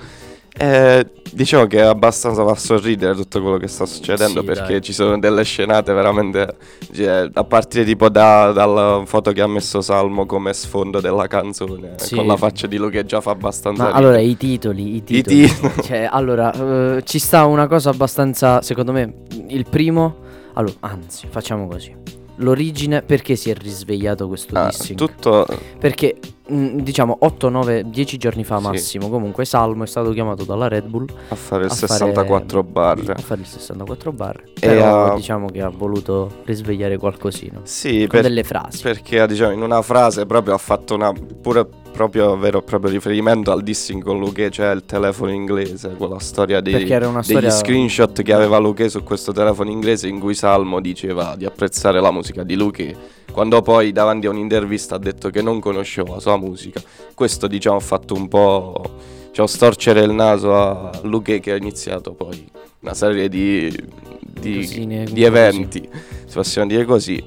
[0.57, 4.81] Eh, diciamo che abbastanza fa sorridere tutto quello che sta succedendo Sì, perché dai.
[4.81, 6.55] ci sono delle scenate veramente
[6.93, 11.95] cioè, a partire tipo da- dalla foto che ha messo Salmo come sfondo della canzone
[11.97, 12.15] Sì.
[12.15, 14.05] con la faccia di lui che già fa abbastanza Ma ridere.
[14.07, 15.45] allora i titoli, i titoli.
[15.45, 15.73] titoli.
[15.83, 16.53] cioè, allora,
[16.97, 19.13] eh, ci sta una cosa abbastanza, secondo me,
[19.49, 20.23] il primo,
[20.55, 21.95] allora, anzi, facciamo così.
[22.37, 24.97] L'origine, perché si è risvegliato questo Ah, dissing?
[24.97, 25.45] tutto
[25.79, 28.63] Perché, mh, diciamo, 8, 9, 10 giorni fa Sì.
[28.63, 32.63] massimo, comunque Salmo è stato chiamato dalla Red Bull a fare il a fare- 64
[32.63, 33.13] barre.
[33.13, 34.43] a fare il 64 bar.
[34.59, 37.59] E Però ha- diciamo che ha voluto risvegliare qualcosina.
[37.63, 38.81] Sì, Con per- delle frasi.
[38.81, 43.53] Perché diciamo in una frase proprio ha fatto una pure proprio vero e proprio riferimento
[43.53, 48.33] al dissing con Luque, cioè il telefono inglese, quella storia dei, degli storia- screenshot che
[48.33, 52.55] aveva Luque su questo telefono inglese in cui Salmo diceva di apprezzare la musica di
[52.55, 52.93] Luque,
[53.31, 56.81] quando poi davanti a un'intervista ha detto che non conosceva la musica.
[57.13, 58.81] Questo diciamo ha fatto un po'
[59.29, 62.45] diciamo, storcere il naso a Luque che ha iniziato poi
[62.81, 65.89] una serie di di, Cosine, di comunque eventi,
[66.25, 67.23] se possiamo dire così.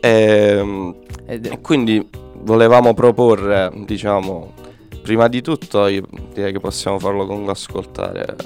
[0.00, 0.94] Ehm,
[1.26, 2.08] Ed- E quindi
[2.42, 4.52] volevamo proporre, diciamo,
[5.02, 8.36] prima di tutto io direi che possiamo farlo con ascoltare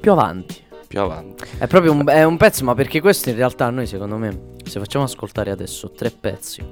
[0.00, 0.62] più avanti.
[0.86, 1.44] più avanti.
[1.58, 4.56] È proprio un, è un pezzo, ma perché questo in realtà a noi, secondo me,
[4.68, 6.62] se facciamo ascoltare adesso tre pezzi,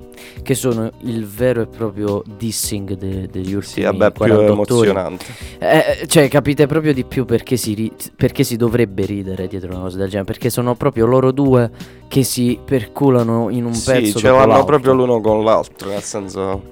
[0.43, 4.89] che sono il vero e proprio dissing de- degli ultimi Sì, vabbè, più 48 ore.
[4.91, 5.25] emozionante.
[5.59, 9.81] Eh, cioè, capite proprio di più perché si, ri- perché si dovrebbe ridere dietro una
[9.81, 10.25] cosa del genere.
[10.27, 11.71] Perché sono proprio loro due
[12.09, 14.21] che si perculano in un Sì, pezzo.
[14.21, 14.65] dopo l'hanno l'altro.
[14.67, 16.63] proprio l'uno con l'altro, nel senso...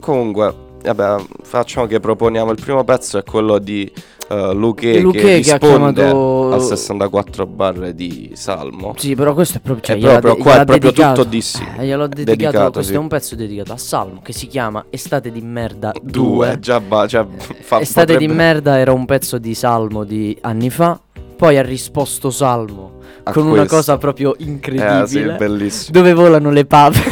[0.00, 3.90] Comunque, vabbè, facciamo che proponiamo il primo pezzo, è quello di
[4.30, 8.94] uh, Luque, Luché che che risponde chiamato- al 64 barre di Salmo.
[8.96, 9.84] Sì, però questo è proprio.
[9.84, 11.14] Cioè, È proprio- de- qua è proprio dedicato.
[11.22, 11.68] tutto dissing.
[11.80, 12.36] Eh, gliel'ho dedicato.
[12.36, 12.98] Dedicato, questo sì.
[12.98, 16.10] è un pezzo dedicato a Salmo che si chiama Estate di merda 2.
[16.10, 17.26] Due, già, ba- già
[17.60, 21.00] fa, Estate di potrebbe- merda era un pezzo di Salmo di anni fa.
[21.36, 23.76] Poi ha risposto Salmo a con una questo.
[23.76, 25.36] cosa proprio Eh sì, incredibile.
[25.36, 25.90] bellissimo.
[25.98, 27.10] dove volano le papere.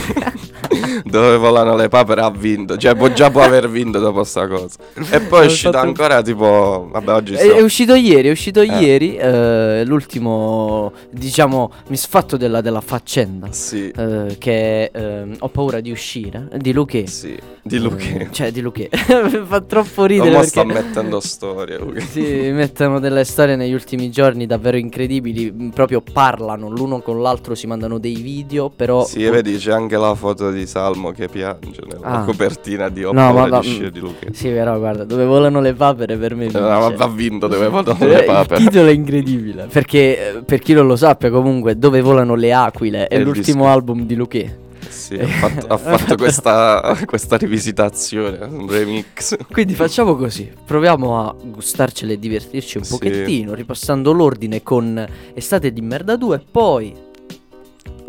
[1.05, 2.77] Dove volano le papere ha vinto.
[2.77, 4.77] Cioè, può- già può aver vinto dopo sta cosa.
[5.11, 6.89] E poi è uscita ancora tipo.
[6.91, 8.67] Vabbè, oggi È, è uscito ieri, è uscito Eh.
[8.67, 13.49] ieri eh, l'ultimo, diciamo, misfatto della, della faccenda.
[13.51, 17.07] Sì, eh, che ehm, ho paura di uscire di Luque.
[17.07, 17.37] sì.
[17.69, 18.17] Di Luque.
[18.21, 18.89] Eh, cioè di Luque.
[19.45, 21.79] Fa troppo ridere Ridere perché sta mettendo storie.
[22.11, 25.51] Si mettono delle storie negli ultimi giorni davvero incredibili.
[25.55, 28.71] m, Proprio parlano l'uno con l'altro, si mandano dei video.
[28.71, 29.05] Però.
[29.05, 32.25] Sì, vedi, c'è anche la foto di Salmo che piange nella Ah.
[32.25, 34.29] copertina di Ho No, ma- di uscire di Luque.
[34.33, 36.47] Sì, però guarda, dove volano le papere per me.
[36.51, 38.61] ma dice- va vinto dove volano le Il papere.
[38.65, 43.07] titolo è incredibile perché eh, per chi non lo sappia comunque Dove volano le aquile
[43.07, 43.69] è, È il l'ultimo disco.
[43.69, 49.37] album di Luque Sì, ha fatto, ha fatto questa, questa rivisitazione, un remix.
[49.51, 52.91] Quindi facciamo così Proviamo a gustarcele e divertirci un Sì.
[52.93, 56.95] pochettino Ripassando l'ordine con Estate di merda 2 Poi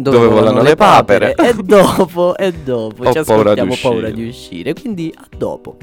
[0.01, 1.35] Dove volano le papere.
[1.39, 4.13] E dopo E dopo Ho Ci paura di paura uscire.
[4.13, 5.77] di uscire Quindi a dopo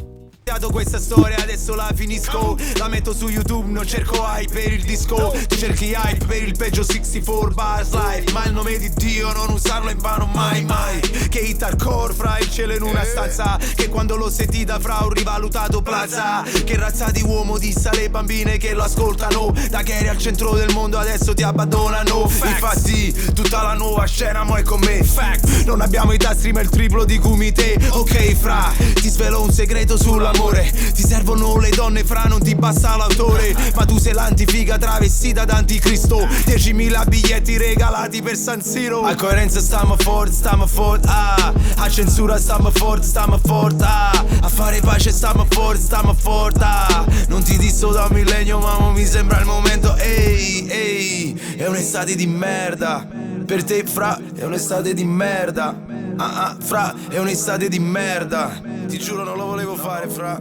[0.77, 2.55] questa storia adesso la finisco.
[2.77, 5.35] La metto su YouTube, non cerco hype per il disco.
[5.49, 8.33] Tu cerchi hype per il peggio 64 bars live.
[8.33, 11.01] Ma il nome di Dio non usarlo in vano mai mai.
[11.01, 13.59] Che hit hardcore fra il cielo in una stanza.
[13.75, 16.43] Che quando l'ho sentita fra un rivalutato plaza.
[16.43, 19.55] Che razza di uomo dissa le bambine che lo ascoltano.
[19.71, 22.23] Da che eri al centro del mondo adesso ti abbandonano.
[22.23, 25.03] Infatti tutta la nuova scena mo è con me.
[25.03, 29.53] Fact Non abbiamo i tastri ma il triplo di kumite Ok fra ti svelo un
[29.53, 29.97] segreto
[30.37, 33.55] sull'amore Ti servono le donne fra non ti basta l'autore.
[33.75, 39.03] Ma tu sei l'antifiga travestita d'anticristo 10.000 biglietti regalati per San Siro.
[39.03, 41.53] A coerenza stiamo forte, stiamo forte ah.
[41.77, 44.25] A censura stiamo forte, stiamo forte ah.
[44.41, 47.05] A fare pace stiamo forte, stiamo forte ah.
[47.29, 49.95] Non ti disso da un millennio ma mi sembra il momento.
[49.97, 53.07] Ehi, ehi, è un'estate di merda.
[53.47, 55.86] Per te fra, è un'estate di merda
[56.19, 58.61] Ah ah, fra, è un'estate di merda.
[58.87, 60.41] Ti giuro non lo volevo fare, fra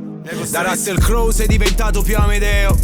[0.50, 2.76] da Russell Crowe sei diventato più Amedeo.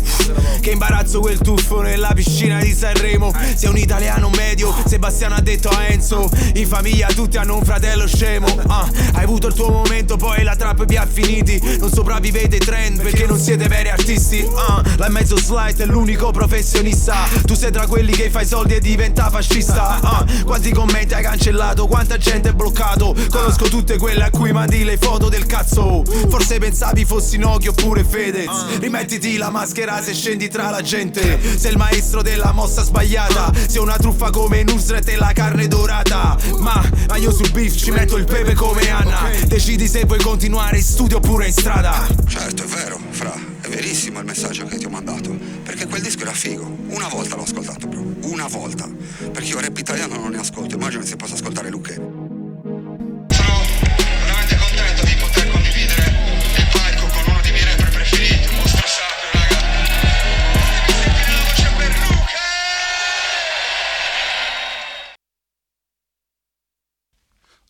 [0.60, 3.34] Che imbarazzo quel tuffo nella piscina di Sanremo.
[3.56, 6.30] Sei un italiano medio, Sebastiano ha detto a Enzo.
[6.54, 8.46] In famiglia tutti hanno un fratello scemo.
[8.68, 11.60] Ah, Hai avuto il tuo momento, poi la trap vi ha finiti.
[11.80, 14.48] Non sopravvivete ai trend perché non siete veri artisti.
[14.56, 17.28] Ah, La mezzo slide è l'unico professionista.
[17.46, 20.00] Tu sei tra quelli che fai soldi e diventa fascista.
[20.00, 23.16] Ah, Quanti commenti hai cancellato, quanta gente è bloccato.
[23.32, 26.04] Conosco tutte quelle a cui mandi le foto del cazzo.
[26.30, 31.72] Forse pensavi fossi Nokia oppure Fedez Rimettiti la maschera se scendi tra la gente Sei
[31.72, 36.82] il maestro della mossa sbagliata Sei una truffa come Nusret e la carne dorata Ma,
[37.08, 40.84] ma io sul beef ci metto il pepe come Anna Decidi se vuoi continuare in
[40.84, 44.90] studio oppure in strada Certo, è vero, fra, è verissimo il messaggio che ti ho
[44.90, 45.38] mandato.
[45.64, 46.64] Perché quel disco era figo.
[46.88, 48.04] Una volta l'ho ascoltato, bro.
[48.24, 48.90] Una volta.
[49.32, 50.76] Perché io rap italiano non ne ascolto.
[50.76, 52.31] Immagino se posso ascoltare Luque.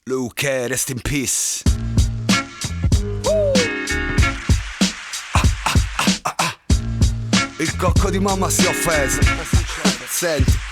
[0.07, 1.61] Luke, rest in peace
[7.59, 9.19] Il cocco di mamma si è offeso.
[10.07, 10.70] Senti.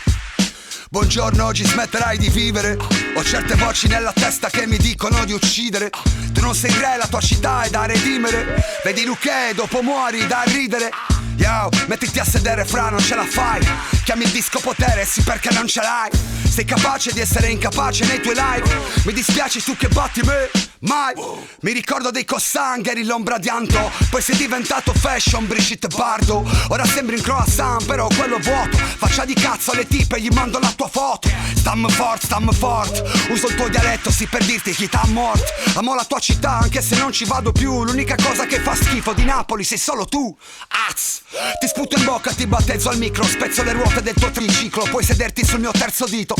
[0.91, 2.75] Buongiorno, oggi smetterai di vivere.
[3.15, 5.91] Ho certe voci nella testa che mi dicono di uccidere.
[6.33, 8.55] Tu non sei re, la tua città è da redimere.
[8.83, 10.89] Vedi Luque, dopo muori da ridere.
[11.35, 13.61] Yo, mettiti a sedere fra, non ce la fai.
[14.03, 16.09] Chiami il disco potere, sì perché non ce l'hai.
[16.49, 18.67] Sei capace di essere incapace nei tuoi live
[19.05, 21.13] Mi dispiace tu che batti me Mai.
[21.61, 23.91] Mi ricordo dei cossangheri l'ombra di Anto.
[24.09, 28.77] Poi sei diventato fashion Brigitte Bardo Ora sembri un croissant però quello vuoto.
[28.77, 31.29] Faccia di cazzo alle tipe gli mando la tua foto.
[31.55, 35.43] Stammi fort, stammi fort Uso il tuo dialetto sì per dirti chi t'ha mort.
[35.75, 37.83] Amo la tua città anche se non ci vado più.
[37.83, 40.33] L'unica cosa che fa schifo di Napoli sei solo tu.
[40.89, 41.21] Az!
[41.59, 44.83] Ti sputo in bocca, ti battezzo al micro Spezzo le ruote del tuo triciclo.
[44.83, 46.35] Puoi sederti sul mio terzo dito.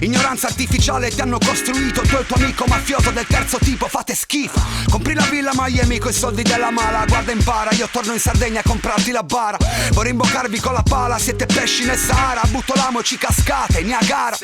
[0.00, 2.02] Ignoranza artificiale ti hanno costruito.
[2.02, 4.60] Tu e il tuo amico mafioso del terzo tipo Fate schifo.
[4.90, 7.04] Compri la villa Miami coi soldi della mala.
[7.06, 9.56] Guarda impara, io torno in Sardegna a comprarti la bara.
[9.92, 12.42] Vorrei imboccarvi con la pala Siete pesci nel Sahara.
[12.48, 14.36] Butto l'amo e ci cascate, Niagara.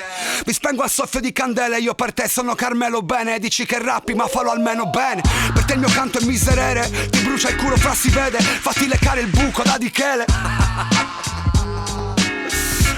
[0.47, 3.39] Mi spengo al soffio di candele Io per te sono Carmelo Bene.
[3.39, 5.23] Dici che rappi ma fallo almeno bene.
[5.53, 8.39] Per te il mio canto è miserere Ti brucia il culo fra si vede.
[8.41, 10.25] Fatti leccare il buco da Dichele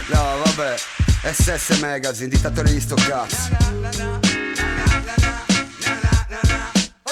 [0.06, 0.74] No vabbè
[1.32, 4.31] SS Magazine, dittatore di sto cazzo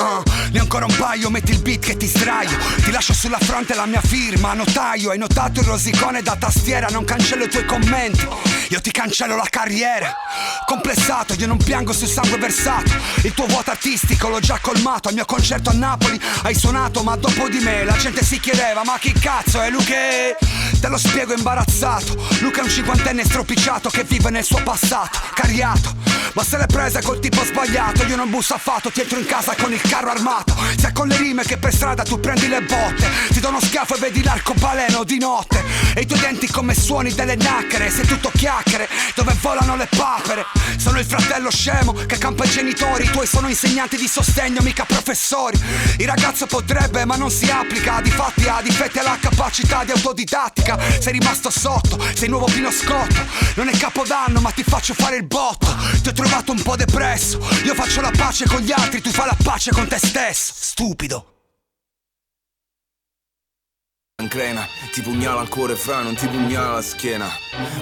[0.01, 0.23] Uh,
[0.53, 2.57] ne ancora un paio, metti il beat che ti sdraio.
[2.83, 5.11] Ti lascio sulla fronte la mia firma, notaio.
[5.11, 8.27] Hai notato il rosicone da tastiera, non cancello i tuoi commenti.
[8.71, 10.15] Io ti cancello la carriera.
[10.65, 12.91] Complessato, io non piango sul sangue versato.
[13.23, 15.09] Il tuo vuoto artistico l'ho già colmato.
[15.09, 18.83] Al mio concerto a Napoli hai suonato Ma dopo di me la gente si chiedeva
[18.85, 20.37] Ma chi cazzo è Luche?
[20.81, 22.17] Te lo spiego imbarazzato.
[22.41, 25.95] Luca è un cinquantenne stropicciato Che vive nel suo passato, cariato.
[26.33, 29.57] Ma se l'è presa col tipo sbagliato Io non busso affatto, ti entro in casa
[29.57, 30.55] con il carro armato.
[30.79, 33.11] Sei con le rime che per strada tu prendi le botte.
[33.33, 35.63] Ti do uno schiaffo e vedi l'arcobaleno di notte.
[35.95, 40.47] E i tuoi denti come suoni delle nacchere Sei tutto chiacchiere dove volano le papere.
[40.77, 43.05] Sono il fratello scemo che campa i genitori.
[43.05, 45.61] I tuoi sono insegnanti di sostegno, mica professori.
[45.99, 48.01] Il ragazzo potrebbe ma non si applica.
[48.01, 50.79] Difatti ha difetti alla capacità di autodidattica.
[51.01, 53.27] Sei rimasto sotto, sei nuovo Pino Scotto.
[53.57, 55.67] Non è capodanno ma ti faccio fare il botto.
[56.01, 57.39] Ti ho trovato un po' depresso.
[57.65, 60.53] Io faccio la pace con gli altri, tu fai la pace con te stesso.
[60.57, 61.40] Stupido
[64.29, 67.29] Crena, ti pugnala al cuore fra, non ti pugnala la schiena.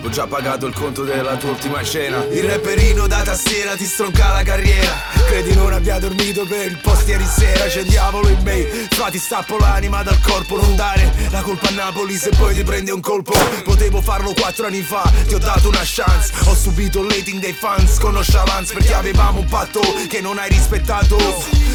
[0.02, 2.24] Ho già pagato il conto della tua ultima cena.
[2.30, 4.94] Il rapperino da tastiera ti stronca la carriera.
[5.26, 7.66] Credi non abbia dormito per il post ieri sera.
[7.66, 10.56] C'è diavolo in me, fra ti stappo l'anima dal corpo.
[10.56, 13.32] Non dare la colpa a Napoli se poi ti prende un colpo.
[13.64, 16.32] Potevo farlo quattro anni fa, ti ho dato una chance.
[16.46, 21.16] Ho subito il dei fans con nonchalance Perché avevamo un patto che non hai rispettato.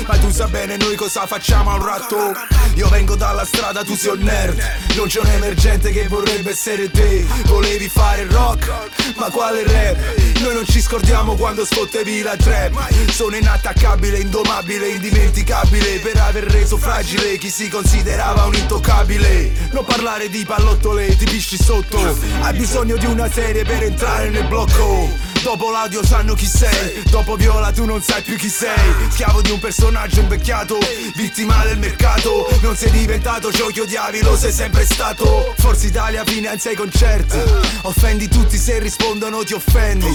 [0.07, 2.31] Ma tu sai bene noi cosa facciamo a un ratto?
[2.75, 4.52] Io vengo dalla strada, tu sei un nerd
[4.95, 7.25] non c'è un emergente che vorrebbe essere te.
[7.45, 8.71] Volevi fare rock,
[9.15, 10.39] ma quale rap?
[10.39, 13.09] Noi non ci scordiamo quando sfottevi la trap.
[13.11, 15.99] Sono inattaccabile, indomabile, indimenticabile.
[15.99, 19.51] Per aver reso fragile chi si considerava un intoccabile.
[19.71, 22.17] Non parlare di pallottole, ti pisci sotto.
[22.41, 27.03] Hai bisogno di una serie per entrare nel blocco Dopo l'audio sanno chi sei.
[27.09, 29.09] Dopo Viola tu non sai più chi sei.
[29.09, 30.77] Schiavo di un personaggio invecchiato
[31.15, 32.47] Vittima del mercato.
[32.61, 35.53] Non sei diventato ciò che odiavi Lo sei sempre stato.
[35.57, 37.37] Forza Italia finanzia i concerti.
[37.81, 40.07] Offendi tutti se rispondono ti offendi.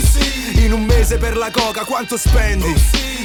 [0.65, 2.75] In un mese per la coca quanto spendi?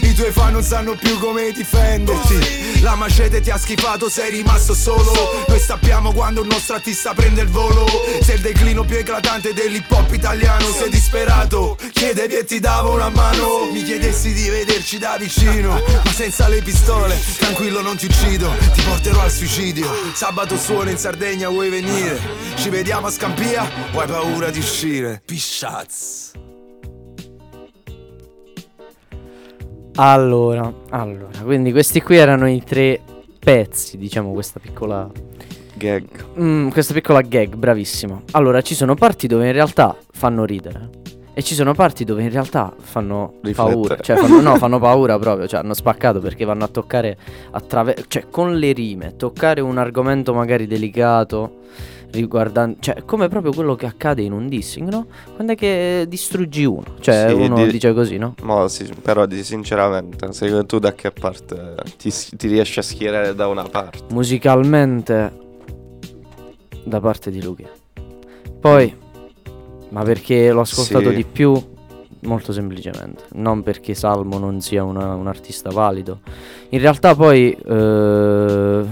[0.02, 2.82] I tuoi fan non sanno più come difenderti.
[2.82, 5.46] La macete ti ha schifato sei rimasto solo.
[5.48, 7.86] Noi sappiamo quando un nostro artista prende il volo.
[8.22, 13.10] Sei il declino più eclatante dell'hip hop italiano Sei disperato Chiedevi e ti davo una
[13.10, 13.72] mano.
[13.72, 15.74] Mi chiedessi di vederci da vicino
[16.04, 18.50] Ma senza le pistole Tranquillo non ti uccido.
[18.74, 19.88] Ti porterò al suicidio.
[20.14, 22.20] Sabato suona in Sardegna vuoi venire?
[22.56, 23.64] Ci vediamo a Scampia?
[23.94, 25.22] O hai paura di uscire?
[25.24, 26.32] Pisciaz.
[29.96, 33.00] Allora, allora, quindi questi qui erano i tre
[33.38, 35.08] pezzi, diciamo, questa piccola
[35.76, 36.40] Gag.
[36.40, 38.24] Mm, questa piccola gag, bravissimo.
[38.32, 41.03] Allora, ci sono parti dove in realtà fanno ridere.
[41.36, 43.74] E ci sono parti dove in realtà fanno Riflettere.
[43.76, 43.98] paura.
[44.00, 45.48] Cioè, fanno, no, fanno paura proprio.
[45.48, 47.18] Cioè, hanno spaccato perché vanno a toccare
[47.52, 48.06] attraverso.
[48.08, 51.62] Cioè, con le rime, toccare un argomento magari delicato.
[52.12, 55.08] Riguardante, cioè, come proprio quello che accade in un dissing, no?
[55.34, 56.84] Quando è che distruggi uno.
[57.00, 58.36] Cioè, Sì, uno di- dice così, no?
[58.44, 63.48] Ma sì, però sinceramente, secondo tu da che parte ti, ti riesci a schierare da
[63.48, 64.04] una parte?
[64.12, 65.34] musicalmente
[66.84, 67.68] da parte di Luca.
[68.60, 68.96] Poi,
[69.94, 71.16] ma perché l'ho ascoltato Sì.
[71.16, 71.72] di più?
[72.26, 76.20] Molto semplicemente, non perché Salmo non sia una- un artista valido.
[76.70, 78.84] In realtà poi eh,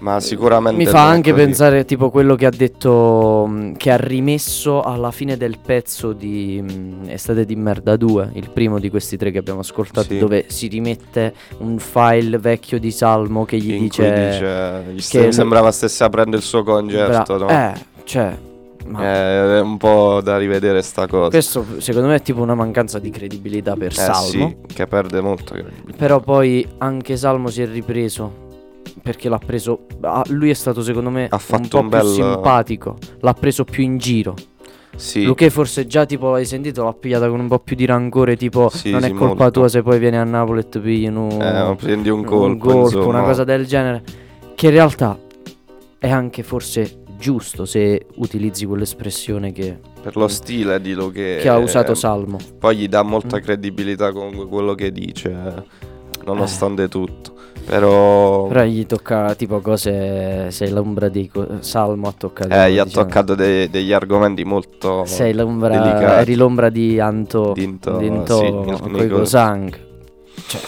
[0.00, 1.44] Ma sicuramente mi fa anche così.
[1.44, 6.60] pensare tipo quello che ha detto, mh, che ha rimesso alla fine del pezzo di
[6.60, 10.18] mh, Estate di merda 2, il primo di questi tre che abbiamo ascoltato, Sì.
[10.18, 14.82] dove si rimette un file vecchio di Salmo che gli in dice...
[14.94, 17.48] dice, che sembrava stesse aprendo il suo concerto, no?
[17.48, 17.72] Eh,
[18.04, 18.36] cioè,
[18.86, 21.28] Ma È un po' da rivedere sta cosa.
[21.30, 24.20] questo secondo me è tipo una mancanza di credibilità per Eh Salmo.
[24.24, 25.96] sì, che perde molto credibilità.
[25.96, 28.48] Però poi anche Salmo si è ripreso.
[29.02, 29.86] Perché l'ha preso.
[30.00, 32.96] ah, lui è stato secondo me Ha un fatto po' un più bel- simpatico.
[33.20, 34.34] L'ha preso più in giro.
[34.96, 38.36] Sì, Luque forse già tipo hai sentito l'ha pigliata con un po' più di rancore.
[38.36, 39.50] Tipo Sì, non è colpa molto.
[39.50, 42.80] tua se poi vieni a Napoli e ti pigliano eh, prendi un un colpo, colpo,
[42.96, 43.06] insomma.
[43.06, 44.02] una cosa del genere.
[44.54, 45.16] Che in realtà
[45.98, 51.38] è anche forse giusto se utilizzi quell'espressione che, Per lo stile di lo che...
[51.40, 52.38] che ha usato eh, Salmo.
[52.58, 53.40] Poi gli dà molta Mm.
[53.40, 55.62] credibilità comunque quello che dice, eh,
[56.24, 57.34] nonostante tutto.
[57.66, 58.46] Però...
[58.48, 60.50] Però gli tocca tipo cose.
[60.50, 62.48] Sei l'ombra di co- Salmo ha toccato.
[62.52, 65.04] Eh, gli ha diciamo, toccato de- degli argomenti molto...
[65.04, 65.68] Sei l'ombra.
[65.78, 66.20] delicati.
[66.22, 67.52] Eri l'ombra di Anto.
[67.52, 69.78] Dinto, Dinto sì, nel- coi nei co- Cosang.
[70.46, 70.60] Cioè.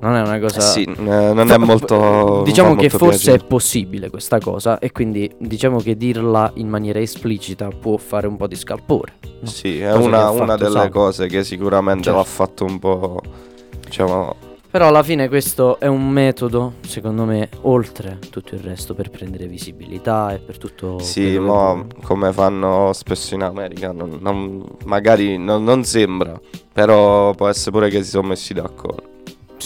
[0.00, 0.60] Non è una Eh cosa.
[0.60, 2.42] sì, eh, non è molto...
[2.44, 3.44] Diciamo che molto forse piacere.
[3.44, 8.36] è possibile questa cosa e quindi diciamo che dirla in maniera esplicita può fare un
[8.36, 9.12] po' di scalpore.
[9.40, 9.46] no?
[9.46, 12.18] Sì, è Cosa che una, una delle cose che sicuramente Certo.
[12.18, 13.20] l'ha fatto un po'...
[13.84, 14.34] Diciamo...
[14.70, 19.46] Però alla fine questo è un metodo, secondo me, oltre tutto il resto per prendere
[19.48, 21.86] visibilità e per tutto Sì, che ma vuoi.
[22.04, 26.40] come fanno spesso in America, non- non- magari non, non sembra,
[26.72, 29.08] però può essere pure che si sono messi d'accordo.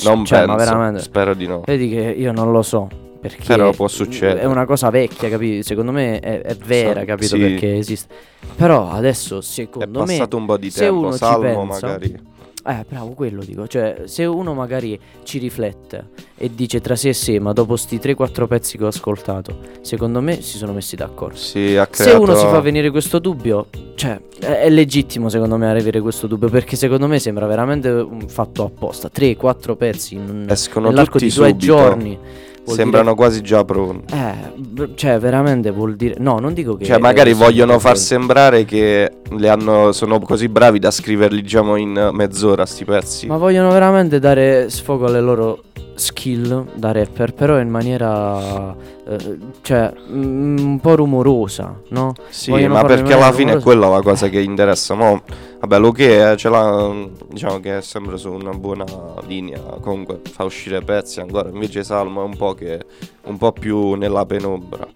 [0.04, 1.62] Non Cioè, penso, veramente spero di no.
[1.64, 2.88] Vedi che io non lo so.
[3.20, 4.40] Perché Però può succedere.
[4.40, 5.62] È una cosa vecchia, capito?
[5.62, 7.36] Secondo me è, è vera, Sa- capito?
[7.36, 7.40] sì.
[7.40, 8.14] Perché esiste.
[8.54, 10.04] Però adesso, È secondo me.
[10.06, 12.32] passato un po' di tempo, Salmo pensa- magari...
[12.66, 13.66] Eh, bravo, quello dico.
[13.66, 17.96] Cioè, se uno magari ci riflette e dice tra sé e sé, ma dopo sti
[17.98, 21.36] 3-4 pezzi che ho ascoltato, secondo me si sono messi d'accordo.
[21.36, 22.22] Sì, ha Se creato...
[22.22, 26.76] uno si fa venire questo dubbio, cioè, è, legittimo secondo me avere questo dubbio, perché
[26.76, 29.10] secondo me sembra veramente un fatto apposta.
[29.14, 31.56] 3-4 pezzi in, Escono nell'arco di due subito.
[31.58, 32.18] giorni.
[32.64, 34.14] Sembrano quasi già pronti.
[34.56, 36.16] dire- eh, cioè, veramente vuol dire...
[36.18, 36.84] No, non dico che...
[36.84, 37.96] Cioè, magari vogliono far quello.
[38.06, 43.26] sembrare che le hanno, sono così bravi da scriverli, diciamo, in mezz'ora sti pezzi.
[43.26, 45.62] Ma vogliono veramente dare sfogo alle loro
[45.94, 48.74] skill da rapper, però in maniera
[49.06, 52.14] eh, cioè mm, un po' rumorosa, no?
[52.28, 53.64] Sì, vogliono ma perché alla maniera fine è rumorosa.
[53.64, 54.94] quella la cosa che interessa.
[54.94, 55.22] Mo,
[55.60, 56.92] vabbè, lo che è, ce l'ha,
[57.28, 58.84] diciamo che è sempre su una buona
[59.26, 59.60] linea.
[59.80, 61.48] Comunque fa uscire pezzi ancora.
[61.48, 62.84] Invece Salmo è un po' che
[63.24, 64.86] un po' più nella penombra.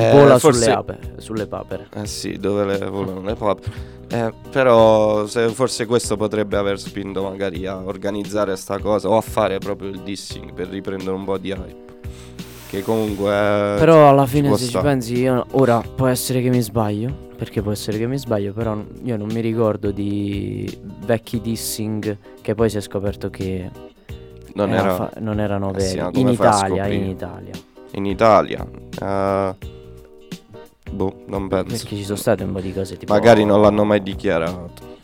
[0.00, 1.88] Eh, Vola forse- sulle ape, sulle papere.
[1.94, 3.96] Eh sì, dove le volano le papere.
[4.10, 9.20] Eh, però se forse questo potrebbe aver spinto magari a organizzare sta cosa o a
[9.20, 11.86] fare proprio il dissing per riprendere un po' di hype.
[12.68, 16.60] Che comunque eh, Però alla fine se ci pensi io ora può essere che mi
[16.60, 22.16] sbaglio, perché può essere che mi sbaglio, però io non mi ricordo di vecchi dissing
[22.40, 23.70] che poi si è scoperto che
[24.54, 26.10] non, era fa- non erano Eh sì, veri.
[26.12, 27.04] ma in Italia, in?
[27.08, 27.52] Italia.
[27.92, 28.66] in Italia.
[29.00, 29.76] Eh,
[30.90, 31.76] boh, non penso.
[31.76, 34.96] Perché ci sono state un po' di cose tipo Magari non l'hanno mai dichiarato.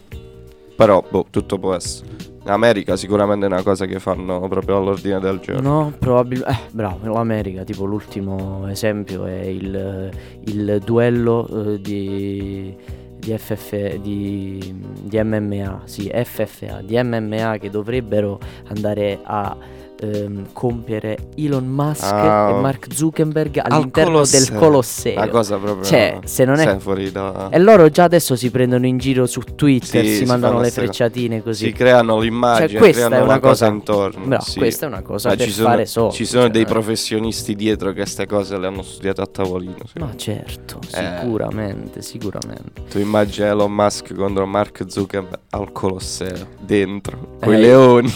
[0.76, 2.32] Però, boh, tutto può essere.
[2.44, 5.80] In America sicuramente è una cosa che fanno proprio all'ordine del giorno.
[5.80, 6.52] No, probabilmente.
[6.52, 10.10] Eh, bravo, l'America, tipo l'ultimo esempio è il,
[10.44, 12.76] il duello eh, di,
[13.18, 19.56] di FF, di, di MMA, sì, FFA, di MMA che dovrebbero andare a
[20.00, 25.16] ehm, compiere Elon Musk Ah, e Mark Zuckerberg al all'interno del Colosseo.
[25.16, 25.84] Una cosa proprio.
[25.84, 27.48] Cioè, se non è- fuori da.
[27.50, 30.70] E loro già adesso si prendono in giro su Twitter, Sì, si si mandano le
[30.70, 31.66] frecciatine così.
[31.66, 34.24] Si creano l'immagine, Cioè, questa creano è una la cosa, cosa- intorno.
[34.26, 34.58] Bravo, sì.
[34.58, 36.14] questa è una cosa Ma per ci sono, fare soldi.
[36.14, 39.76] Ci sono cioè, dei è- professionisti dietro che queste cose le hanno studiate a tavolino.
[39.98, 40.16] Ma me.
[40.16, 41.18] certo, Eh.
[41.20, 42.82] sicuramente, sicuramente.
[42.90, 47.60] Tu immagini Elon Musk contro Mark Zuckerberg al Colosseo, dentro, con i Eh.
[47.60, 48.12] leoni.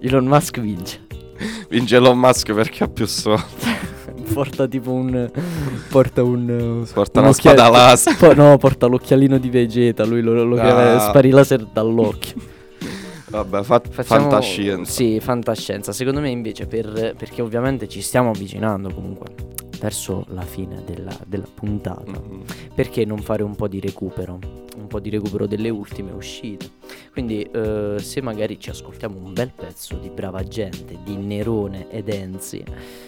[0.00, 1.00] Elon Musk vince.
[1.68, 3.42] Vince Elon Musk perché ha più soldi.
[4.32, 5.30] Porta tipo un.
[5.90, 6.86] Porta un.
[6.92, 8.16] Porta un una spada laser.
[8.16, 10.04] po- no, porta l'occhialino di Vegeta.
[10.04, 12.36] Lui lo, lo chiama spari laser dall'occhio.
[13.28, 14.90] Vabbè, fa- Facciamo- fantascienza.
[14.92, 15.92] Sì, fantascienza.
[15.92, 19.28] Secondo me invece, per, perché ovviamente ci stiamo avvicinando comunque
[19.80, 22.02] verso la fine della, della puntata.
[22.12, 22.40] Mm.
[22.74, 24.38] perché non fare un po' di recupero?
[24.92, 26.68] Po' di recupero delle ultime uscite.
[27.12, 32.10] Quindi, eh, se magari ci ascoltiamo un bel pezzo di brava gente, di Nerone ed
[32.10, 32.62] Enzi,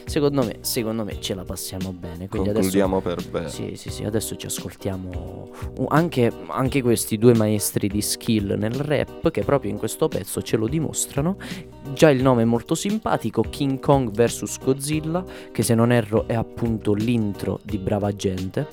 [0.06, 2.26] secondo me, secondo me ce la passiamo bene.
[2.26, 2.70] Quindi adesso.
[2.70, 3.50] Concludiamo per bene.
[3.50, 8.72] Sì, sì, sì, adesso ci ascoltiamo uh, anche, anche questi due maestri di skill nel
[8.72, 11.36] rap che proprio in questo pezzo ce lo dimostrano.
[11.92, 15.22] Già il nome è molto simpatico, King Kong vs Godzilla,
[15.52, 18.68] che se non erro è appunto l'intro di Brava Gente.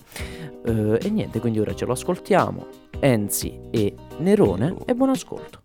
[0.64, 2.81] Eh, e niente, quindi ora ce lo ascoltiamo.
[3.04, 5.64] Enzi e Nerone e buon ascolto.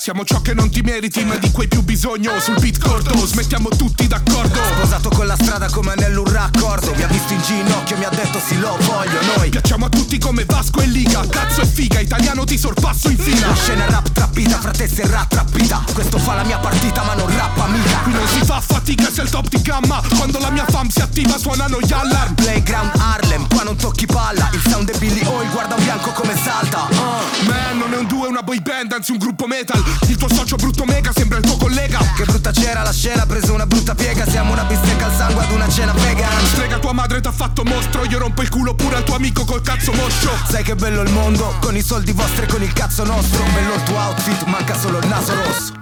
[0.00, 2.38] Siamo ciò che non ti meriti ma di cui hai più bisogno.
[2.38, 4.60] Sul beat corto smettiamo tutti d'accordo.
[4.76, 6.94] Sposato con la strada come anello un raccordo.
[6.94, 10.16] Mi ha visto in ginocchio, mi ha detto sì lo voglio Noi Piacciamo a tutti
[10.18, 11.26] come Vasco e Liga.
[11.28, 13.48] Cazzo e figa, italiano ti sorpasso in fila.
[13.48, 17.02] La scena è rap trappita, fra te si è rattrappita Questo fa la mia partita
[17.02, 17.98] ma non rappa mica.
[18.04, 20.00] Qui non si fa fatica se il top di gamma.
[20.16, 24.48] Quando la mia fam si attiva suonano gli allarm Playground Harlem, qua non tocchi palla.
[24.52, 26.86] Il sound è Billy Oil, guarda un bianco come salta.
[26.88, 27.46] Uh.
[27.46, 30.28] Man, non è un duo, è una boy band, anzi un gruppo metal Il tuo
[30.32, 31.98] socio brutto mega sembra il tuo collega.
[32.16, 34.28] Che brutta c'era la scena, ha preso una brutta piega.
[34.28, 38.04] Siamo una bistecca al sangue ad una cena vegan Strega tua madre t'ha fatto mostro.
[38.04, 40.30] Io rompo il culo pure al tuo amico col cazzo moscio.
[40.48, 43.42] Sai che bello il mondo, con i soldi vostri e con il cazzo nostro.
[43.54, 45.72] Bello il tuo outfit, manca solo il naso rosso.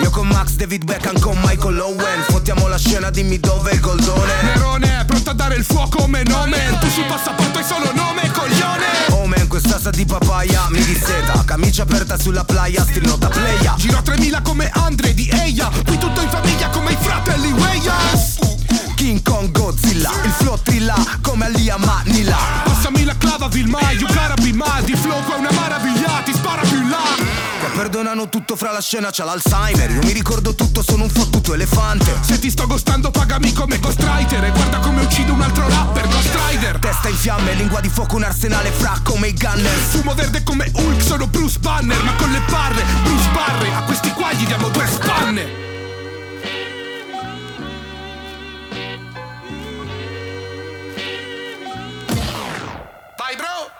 [0.00, 2.22] Io con Max, David Beckham, con Michael Owen.
[2.28, 4.32] Fottiamo la scena, dimmi dove è il goldone.
[4.42, 4.95] Nerone,
[5.26, 8.84] pronto a dare il fuoco come nomen Tu sul passaporto hai solo nome, coglione.
[9.10, 11.42] Oh man, questa sa di papaya, mi disseta.
[11.44, 15.70] Camicia aperta sulla playa, still nota playa Giro a 3000 come Andre di Eia.
[15.84, 18.36] Qui tutto in famiglia come i fratelli Weyas
[18.96, 22.36] King Kong Godzilla, il flow trilla come Alia Manila.
[22.64, 24.84] Passami la clava Vilma, you gotta be mad.
[24.84, 25.65] Di flow qua è una maraviglia,
[28.28, 29.90] tutto fra la scena, c'ha l'Alzheimer.
[29.90, 32.16] Io mi ricordo tutto, sono un fottuto elefante.
[32.20, 34.44] Se ti sto gostando pagami come ghostwriter.
[34.44, 36.78] E guarda come uccido un altro rapper, Ghost Rider.
[36.78, 39.76] Testa in fiamme, lingua di fuoco, un arsenale fra come i gunner.
[39.76, 42.02] Fumo verde come Hulk, sono Bruce Banner.
[42.02, 45.75] Ma con le parre, Bruce Barre A questi qua gli diamo due spanne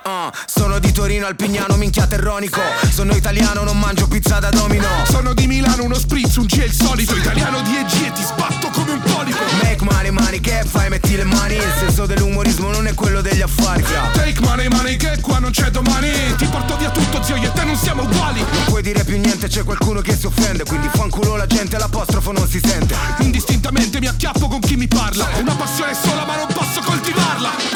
[0.07, 2.61] Uh, sono di Torino al Pignano, minchia terronico.
[2.93, 4.87] Sono italiano, non mangio pizza da domino.
[5.11, 7.17] Sono di Milano, uno spritz, un G è il solito.
[7.17, 10.91] Italiano di EG e ti sbatto come un polipo Make money, money, che fai?
[10.91, 11.57] Metti le mani.
[11.57, 13.83] Il senso dell'umorismo non è quello degli affari.
[13.83, 14.09] Fra.
[14.13, 16.13] Take money, money, che qua non c'è domani.
[16.37, 18.39] Ti porto via tutto zio, io e te non siamo uguali.
[18.39, 20.63] Non puoi dire più niente, c'è qualcuno che si offende.
[20.63, 22.95] Quindi fanculo la gente, l'apostrofo non si sente.
[23.19, 25.29] Indistintamente mi acchiappo con chi mi parla.
[25.41, 27.76] Una passione sola ma non posso coltivarla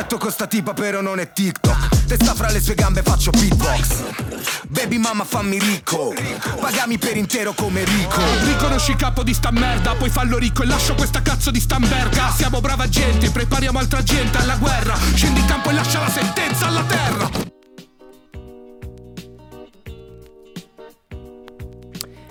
[0.00, 2.06] Duetto con sta tipa però non è TikTok.
[2.06, 4.68] Testa fra le sue gambe faccio beatbox.
[4.68, 6.14] Baby mamma fammi ricco.
[6.58, 8.22] Pagami per intero come Rico.
[8.46, 12.30] Riconosci il capo di sta merda Poi fallo ricco e lascio questa cazzo di stamberga.
[12.30, 14.96] Siamo brava gente, prepariamo altra gente alla guerra.
[14.96, 17.30] Scendi in campo e lascia la sentenza alla terra.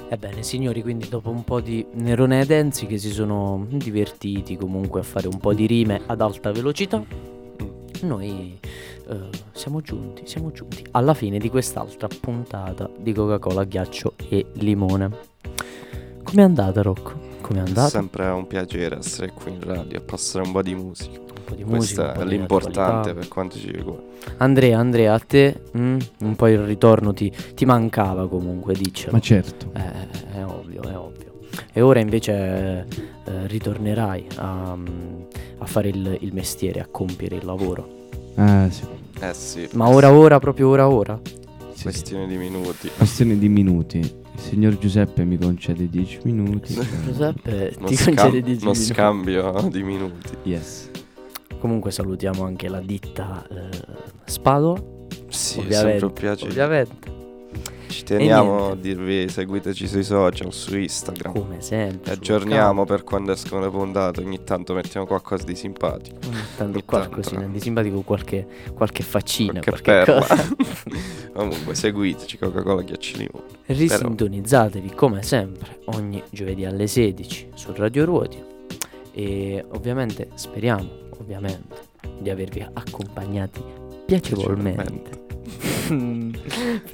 [0.09, 5.01] Ebbene signori, quindi dopo un po' di Nerone e Denzi che si sono divertiti comunque
[5.01, 7.37] a fare un po' di rime ad alta velocità,
[8.05, 8.59] noi
[9.07, 15.09] eh, siamo giunti, siamo giunti alla fine di quest'altra puntata di Coca-Cola, ghiaccio e limone.
[16.23, 17.27] Com'è andata Rocco?
[17.41, 17.89] Com'è È andata?
[17.89, 21.19] sempre un piacere essere qui in radio e passare un po' di musica.
[21.19, 24.03] Un po' di Questo musica, un è l'importante per quanto ci riguarda.
[24.37, 29.13] Andrea, Andrea, a te mm, un po' il ritorno ti, ti mancava comunque, diccelo.
[29.13, 29.71] Ma certo.
[29.73, 31.27] Eh, è ovvio, è ovvio.
[31.73, 32.85] E ora invece
[33.25, 35.21] eh, ritornerai a, mm,
[35.59, 37.87] a fare il, il mestiere, a compiere il lavoro.
[38.35, 38.83] Eh sì.
[39.21, 39.67] Eh sì.
[39.73, 41.19] Ma ora, ora, proprio ora, ora?
[41.73, 42.89] sì, Questione di minuti.
[42.95, 43.97] Questione di minuti.
[43.99, 46.73] Il signor Giuseppe mi concede 10 minuti.
[47.05, 48.93] Giuseppe, ti scam- concede 10 uno minuti.
[48.93, 50.29] scambio di minuti.
[50.43, 50.89] Yes.
[51.59, 53.69] Comunque salutiamo anche la ditta eh,
[54.25, 55.07] Spado.
[55.27, 56.49] Sì, è ovviamente, sempre un piacere.
[56.51, 57.17] ovviamente.
[57.89, 61.33] Ci teniamo a dirvi seguiteci sui social, su Instagram.
[61.33, 62.11] Come sempre.
[62.11, 64.21] Aggiorniamo per quando escono le puntate.
[64.21, 66.17] Ogni tanto mettiamo qualcosa di simpatico.
[66.27, 67.53] Ogni tanto ogni qualcosina tanto.
[67.53, 70.55] di simpatico, qualche, qualche faccina, Qualche qualche.
[71.33, 73.43] Comunque, seguiteci Coca-Cola Ghiacciolino.
[73.65, 78.43] Risintonizzatevi come sempre ogni giovedì alle 16 su Radio Ruoti
[79.11, 80.87] e ovviamente speriamo
[81.17, 81.87] ovviamente
[82.19, 83.63] di avervi accompagnati
[84.05, 85.28] piacevolmente piacevolmente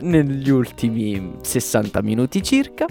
[0.00, 2.86] negli ultimi 60 minuti circa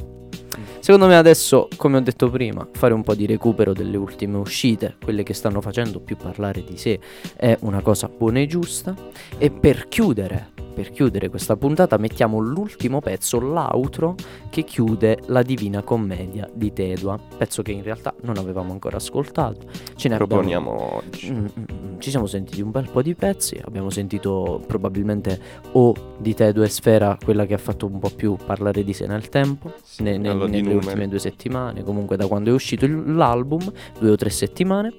[0.82, 4.98] Secondo me adesso, come ho detto prima, fare un po' di recupero delle ultime uscite,
[5.02, 7.00] quelle che stanno facendo più parlare di sé,
[7.36, 8.96] è una cosa buona e giusta.
[9.38, 14.16] E per chiudere, per chiudere questa puntata mettiamo l'ultimo pezzo, l'outro,
[14.50, 19.68] che chiude la Divina Commedia di Tedua, pezzo che in realtà non avevamo ancora ascoltato.
[19.96, 21.32] Ce ne abbiamo- Proponiamo oggi.
[21.32, 21.46] Mm, mm,
[21.94, 22.00] mm.
[22.00, 25.40] Ci siamo sentiti un bel po' di pezzi, abbiamo sentito probabilmente
[25.74, 29.06] o di Tedua e Sfera, quella che ha fatto un po' più parlare di sé
[29.06, 30.74] nel tempo, Sì, ne- ne- nelle numeri.
[30.76, 34.94] ultime due settimane, comunque da quando è uscito l'album, due o tre settimane.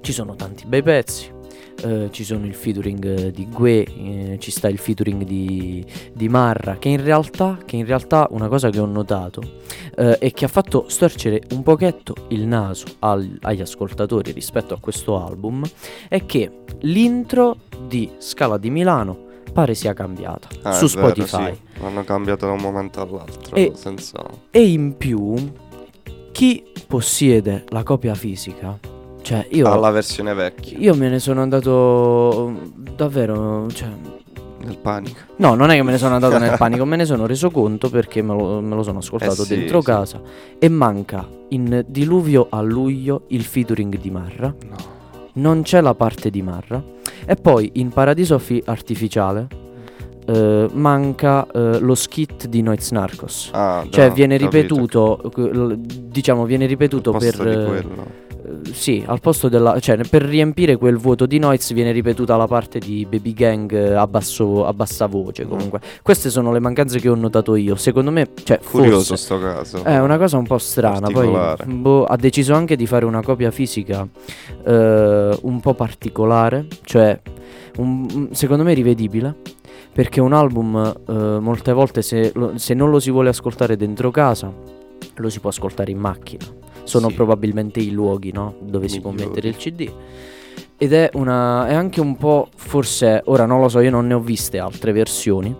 [0.00, 1.30] Ci sono tanti bei pezzi.
[1.84, 6.28] Eh, ci sono il featuring eh, di Gue, eh, ci sta il featuring di, di
[6.28, 9.40] Marra, che in, realtà, che in realtà una cosa che ho notato
[9.96, 14.78] eh, e che ha fatto storcere un pochetto il naso al- agli ascoltatori rispetto a
[14.78, 15.64] questo album
[16.08, 16.50] è che
[16.80, 17.56] l'intro
[17.86, 21.52] di Scala di Milano pare sia cambiata Ah, su è vero, Spotify.
[21.52, 21.80] sì.
[21.82, 23.54] L'hanno cambiato da un momento all'altro.
[23.54, 24.24] E- senza...
[24.50, 25.34] E in più,
[26.32, 28.78] chi possiede la copia fisica,
[29.22, 30.76] cioè io, Alla versione vecchia.
[30.78, 32.52] io me ne sono andato
[32.94, 33.88] davvero, cioè,
[34.64, 35.18] Nel panico.
[35.36, 37.88] no, non è che me ne sono andato nel panico, me ne sono reso conto
[37.90, 39.86] perché me lo, me lo sono ascoltato Eh sì, dentro sì.
[39.86, 40.20] casa
[40.58, 44.76] e manca in Diluvio a luglio il featuring di Marra, No.
[45.34, 46.82] non c'è la parte di Marra
[47.24, 49.46] e poi in Paradiso Fi- Artificiale
[50.24, 53.50] eh, manca eh, lo skit di Noiz Narcos.
[53.52, 57.36] Ah, Cioè già, viene ripetuto, eh, diciamo viene ripetuto per...
[57.36, 58.00] di
[58.72, 59.78] sì, al posto della...
[59.80, 63.94] cioè per riempire quel vuoto di Noiz viene ripetuta la parte di Baby Gang eh,
[63.94, 65.80] a, basso, a bassa voce comunque.
[66.02, 67.76] Queste sono le mancanze che ho notato io.
[67.76, 69.16] Secondo me, cioè Curioso forse...
[69.16, 69.84] sto caso.
[69.84, 71.08] È una cosa un po' strana.
[71.08, 71.64] Poi Particolare.
[71.66, 74.06] boh, ha deciso anche di fare una copia fisica
[74.64, 77.18] eh, un po' particolare, cioè
[77.78, 79.34] un- un- secondo me rivedibile.
[79.92, 84.10] Perché un album eh, molte volte se, lo- se non lo si vuole ascoltare dentro
[84.10, 84.50] casa,
[85.16, 86.44] lo si può ascoltare in macchina.
[86.84, 87.14] Sono Sì.
[87.14, 88.54] probabilmente i luoghi no?
[88.60, 89.28] dove si può Migliori.
[89.30, 89.90] mettere il CD.
[90.76, 94.14] Ed è, una, è anche un po', forse, ora non lo so, io non ne
[94.14, 95.54] ho viste altre versioni,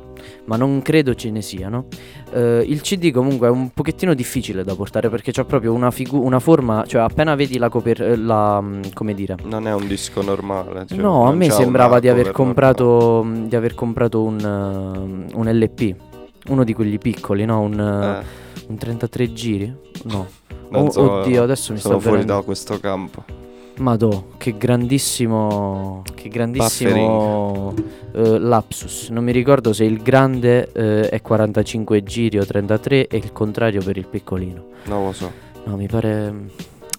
[0.46, 1.84] ma non credo ce ne siano.
[2.32, 6.20] Eh, il CD comunque è un pochettino difficile da portare perché c'ha proprio una, figu-
[6.24, 10.22] una forma, cioè appena vedi la copertura, la, mm, come dire, Non è un disco
[10.22, 10.86] normale.
[10.88, 15.48] cioè, no, a me sembrava di aver comprato, mh, di aver comprato un, uh, un
[15.48, 15.94] LP,
[16.48, 17.60] uno di quelli piccoli, no?
[17.60, 18.24] Un, uh, normale.
[18.68, 19.74] Un 33 giri?
[20.04, 20.26] No.
[20.72, 23.24] Oh, so, oddio, adesso mi sta fuori da questo campo.
[23.78, 27.74] Madò, che grandissimo, che grandissimo
[28.12, 29.08] eh, lapsus.
[29.08, 33.82] Non mi ricordo se il grande eh, è 45 giri o 33 e il contrario
[33.82, 34.64] per il piccolino.
[34.84, 35.30] Non lo so.
[35.64, 36.48] No, mi pare,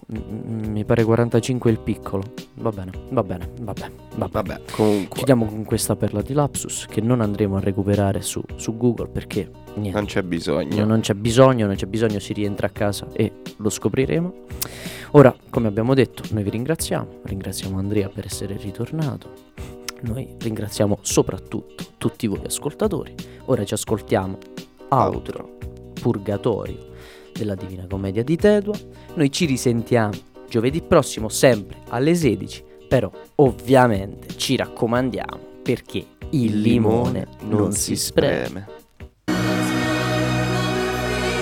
[0.08, 2.24] mi pare 45 il piccolo.
[2.56, 4.32] Va bene, va bene, vabbè, vabbè.
[4.32, 5.16] Vabbè, comunque.
[5.16, 9.50] Chiudiamo con questa perla di lapsus che non andremo a recuperare su, su Google perché
[9.76, 9.98] niente.
[9.98, 10.76] Non c'è bisogno.
[10.78, 14.34] No, non c'è bisogno, non c'è bisogno, si rientra a casa e lo scopriremo.
[15.12, 19.52] Ora, come abbiamo detto, noi vi ringraziamo, ringraziamo Andrea per essere ritornato.
[20.02, 23.14] Noi ringraziamo soprattutto tutti voi ascoltatori.
[23.46, 24.38] Ora ci ascoltiamo
[24.90, 25.58] Outro,
[25.94, 26.92] Purgatorio
[27.34, 28.78] della Divina Commedia di Tedua.
[29.16, 30.14] Noi ci risentiamo
[30.48, 38.68] giovedì prossimo sempre alle 16, però ovviamente ci raccomandiamo perché il limone non si spreme.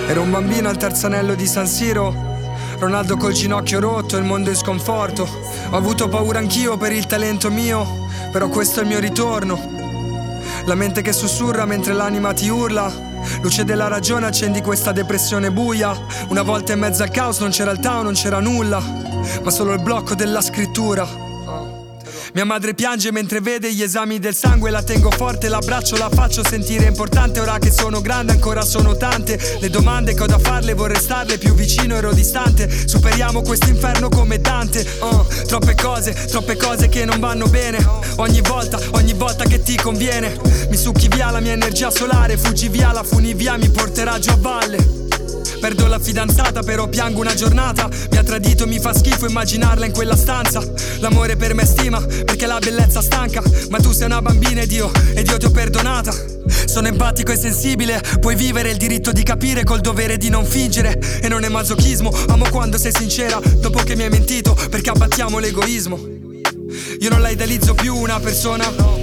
[0.08, 2.12] Ero un bambino al terzo anello di San Siro.
[2.78, 5.22] Ronaldo col ginocchio rotto, il mondo in sconforto.
[5.70, 7.86] Ho avuto paura anch'io per il talento mio,
[8.32, 9.81] però questo è il mio ritorno.
[10.66, 12.90] La mente che sussurra mentre l'anima ti urla.
[13.40, 15.96] Luce della ragione, accendi questa depressione buia.
[16.28, 18.80] Una volta in mezzo al caos non c'era il Tao, non c'era nulla,
[19.42, 21.30] ma solo il blocco della scrittura.
[22.34, 26.42] Mia madre piange mentre vede gli esami del sangue, la tengo forte, l'abbraccio, la faccio
[26.42, 27.40] sentire importante.
[27.40, 31.36] Ora che sono grande ancora sono tante le domande che ho da farle, vorrei starle
[31.36, 32.70] più vicino, ero distante.
[32.88, 34.80] Superiamo questo inferno come Dante.
[35.00, 37.84] Uh, troppe cose, troppe cose che non vanno bene.
[38.16, 39.01] Ogni volta, ogni
[39.62, 40.36] ti conviene,
[40.68, 44.36] mi succhi via la mia energia solare, fuggi via, la funivia mi porterà giù a
[44.38, 45.00] valle.
[45.60, 47.88] Perdo la fidanzata, però piango una giornata.
[48.10, 50.60] Mi ha tradito, mi fa schifo immaginarla in quella stanza.
[50.98, 53.40] L'amore per me stima, perché la bellezza stanca.
[53.70, 56.12] Ma tu sei una bambina ed io, ed io ti ho perdonata.
[56.66, 60.98] Sono empatico e sensibile, puoi vivere il diritto di capire col dovere di non fingere.
[61.20, 65.38] E non è masochismo, amo quando sei sincera, dopo che mi hai mentito, perché abbattiamo
[65.38, 65.96] l'egoismo.
[66.98, 69.01] Io non la idealizzo più una persona.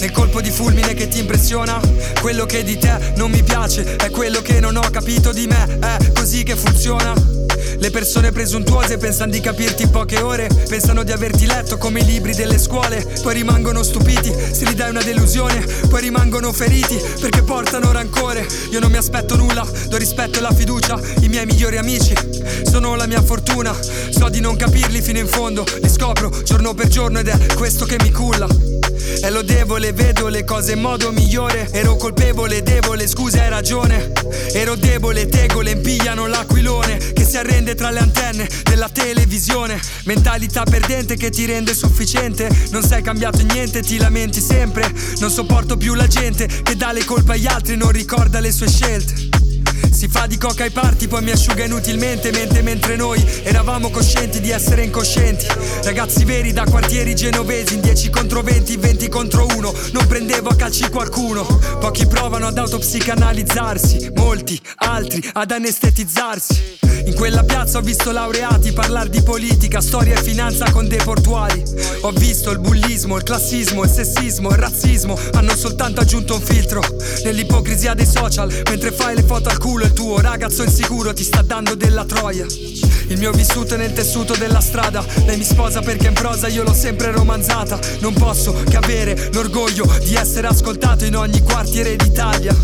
[0.00, 1.78] Nel colpo di fulmine che ti impressiona
[2.20, 5.78] Quello che di te non mi piace È quello che non ho capito di me
[5.78, 7.12] È così che funziona.
[7.78, 12.04] Le persone presuntuose pensano di capirti in poche ore Pensano di averti letto come i
[12.06, 17.42] libri delle scuole Poi rimangono stupiti Se gli dai una delusione Poi rimangono feriti Perché
[17.42, 18.46] portano rancore.
[18.70, 22.14] Io non mi aspetto nulla Do rispetto e la fiducia I miei migliori amici
[22.64, 23.76] Sono la mia fortuna.
[24.10, 27.84] So di non capirli fino in fondo Li scopro giorno per giorno Ed è questo
[27.84, 28.69] che mi culla
[29.20, 31.68] è lodevole, vedo le cose in modo migliore.
[31.72, 34.12] Ero colpevole, devo le scuse, hai ragione.
[34.52, 39.80] Ero debole, tegole impigliano l'aquilone Che si arrende tra le antenne della televisione.
[40.04, 42.48] Mentalità perdente che ti rende sufficiente.
[42.70, 44.90] Non sei cambiato niente, ti lamenti sempre.
[45.18, 48.52] Non sopporto più la gente che dà le colpe agli altri e non ricorda le
[48.52, 49.39] sue scelte
[50.00, 54.40] si fa di coca ai parti Poi mi asciuga inutilmente Mentre mentre noi eravamo coscienti
[54.40, 55.46] di essere incoscienti
[55.82, 60.56] Ragazzi veri da quartieri genovesi In 10 contro 20, 20 contro 1 Non prendevo a
[60.56, 61.44] calci qualcuno
[61.78, 69.08] Pochi provano ad autopsicanalizzarsi Molti, altri ad anestetizzarsi in quella piazza ho visto laureati parlare
[69.08, 71.62] di politica, storia e finanza con dei portuali.
[72.02, 75.18] Ho visto il bullismo, il classismo, il sessismo, il razzismo.
[75.32, 76.82] Hanno soltanto aggiunto un filtro
[77.24, 78.52] nell'ipocrisia dei social.
[78.68, 82.46] Mentre fai le foto al culo, il tuo ragazzo insicuro ti sta dando della troia.
[83.08, 85.04] Il mio vissuto è nel tessuto della strada.
[85.26, 87.78] Lei mi sposa perché in prosa io l'ho sempre romanzata.
[87.98, 92.54] Non posso che avere l'orgoglio di essere ascoltato in ogni quartiere d'Italia.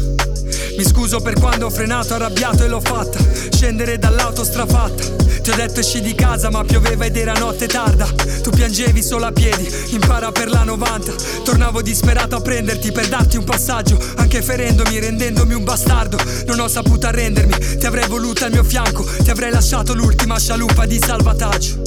[0.77, 3.19] Mi scuso per quando ho frenato arrabbiato e l'ho fatta
[3.51, 5.03] Scendere dall'auto strafatta
[5.47, 8.05] Ti ho detto esci di casa ma pioveva ed era notte tarda.
[8.43, 11.13] Tu piangevi solo a piedi, impara per la 90
[11.45, 16.19] Tornavo disperato a prenderti per darti un passaggio Anche ferendomi, rendendomi un bastardo.
[16.47, 20.85] Non ho saputo arrendermi, ti avrei voluto al mio fianco Ti avrei lasciato l'ultima scialuppa
[20.85, 21.81] di salvataggio.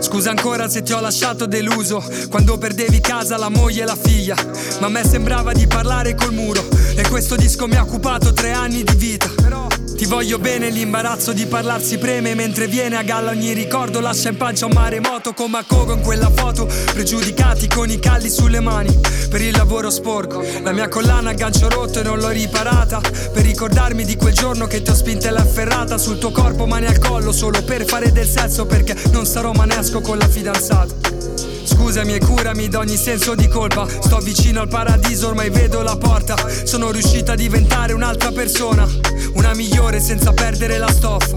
[0.00, 4.34] Scusa ancora se ti ho lasciato deluso Quando perdevi casa, la moglie e la figlia.
[4.80, 8.50] Ma a me sembrava di parlare col muro E questo disco mi ha occupato tre
[8.50, 9.57] anni di vita
[9.98, 14.36] ti voglio bene, l'imbarazzo di parlarsi preme Mentre viene a galla ogni ricordo Lascia in
[14.36, 18.96] pancia un maremoto come a Cogo in quella foto Pregiudicati con i calli sulle mani.
[19.28, 23.00] Per il lavoro sporco La mia collana a gancio rotto e non l'ho riparata.
[23.00, 25.98] Per ricordarmi di quel giorno che ti ho spinta e l'ha afferrata.
[25.98, 30.00] Sul tuo corpo mani al collo Solo per fare del sesso Perché non sarò manesco
[30.00, 33.86] con la fidanzata Scusami e curami d'ogni senso di colpa.
[33.86, 36.34] Sto vicino al paradiso, ormai vedo la porta.
[36.64, 38.86] Sono riuscita a diventare un'altra persona
[39.34, 41.36] Una migliore senza perdere la stoffa.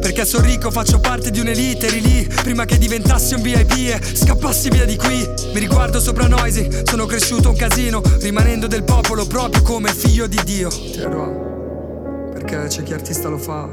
[0.00, 2.26] Perché sono ricco, faccio parte di un'elite, eri lì.
[2.26, 5.26] Prima che diventassi un VIP e scappassi via di qui.
[5.54, 10.40] Mi riguardo sopra Noisy, sono cresciuto un casino Rimanendo del popolo proprio come figlio di
[10.44, 10.70] Dio.
[10.92, 13.68] Terro, perché c'è chi artista lo fa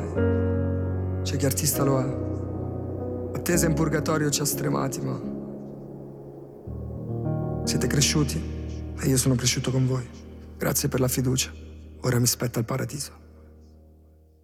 [1.24, 3.38] C'è chi artista lo è.
[3.38, 5.35] Attesa in purgatorio ci ha stremati ma
[7.66, 8.39] siete cresciuti
[8.99, 10.07] e io sono cresciuto con voi.
[10.57, 11.51] Grazie per la fiducia.
[12.01, 13.25] Ora mi spetta il paradiso.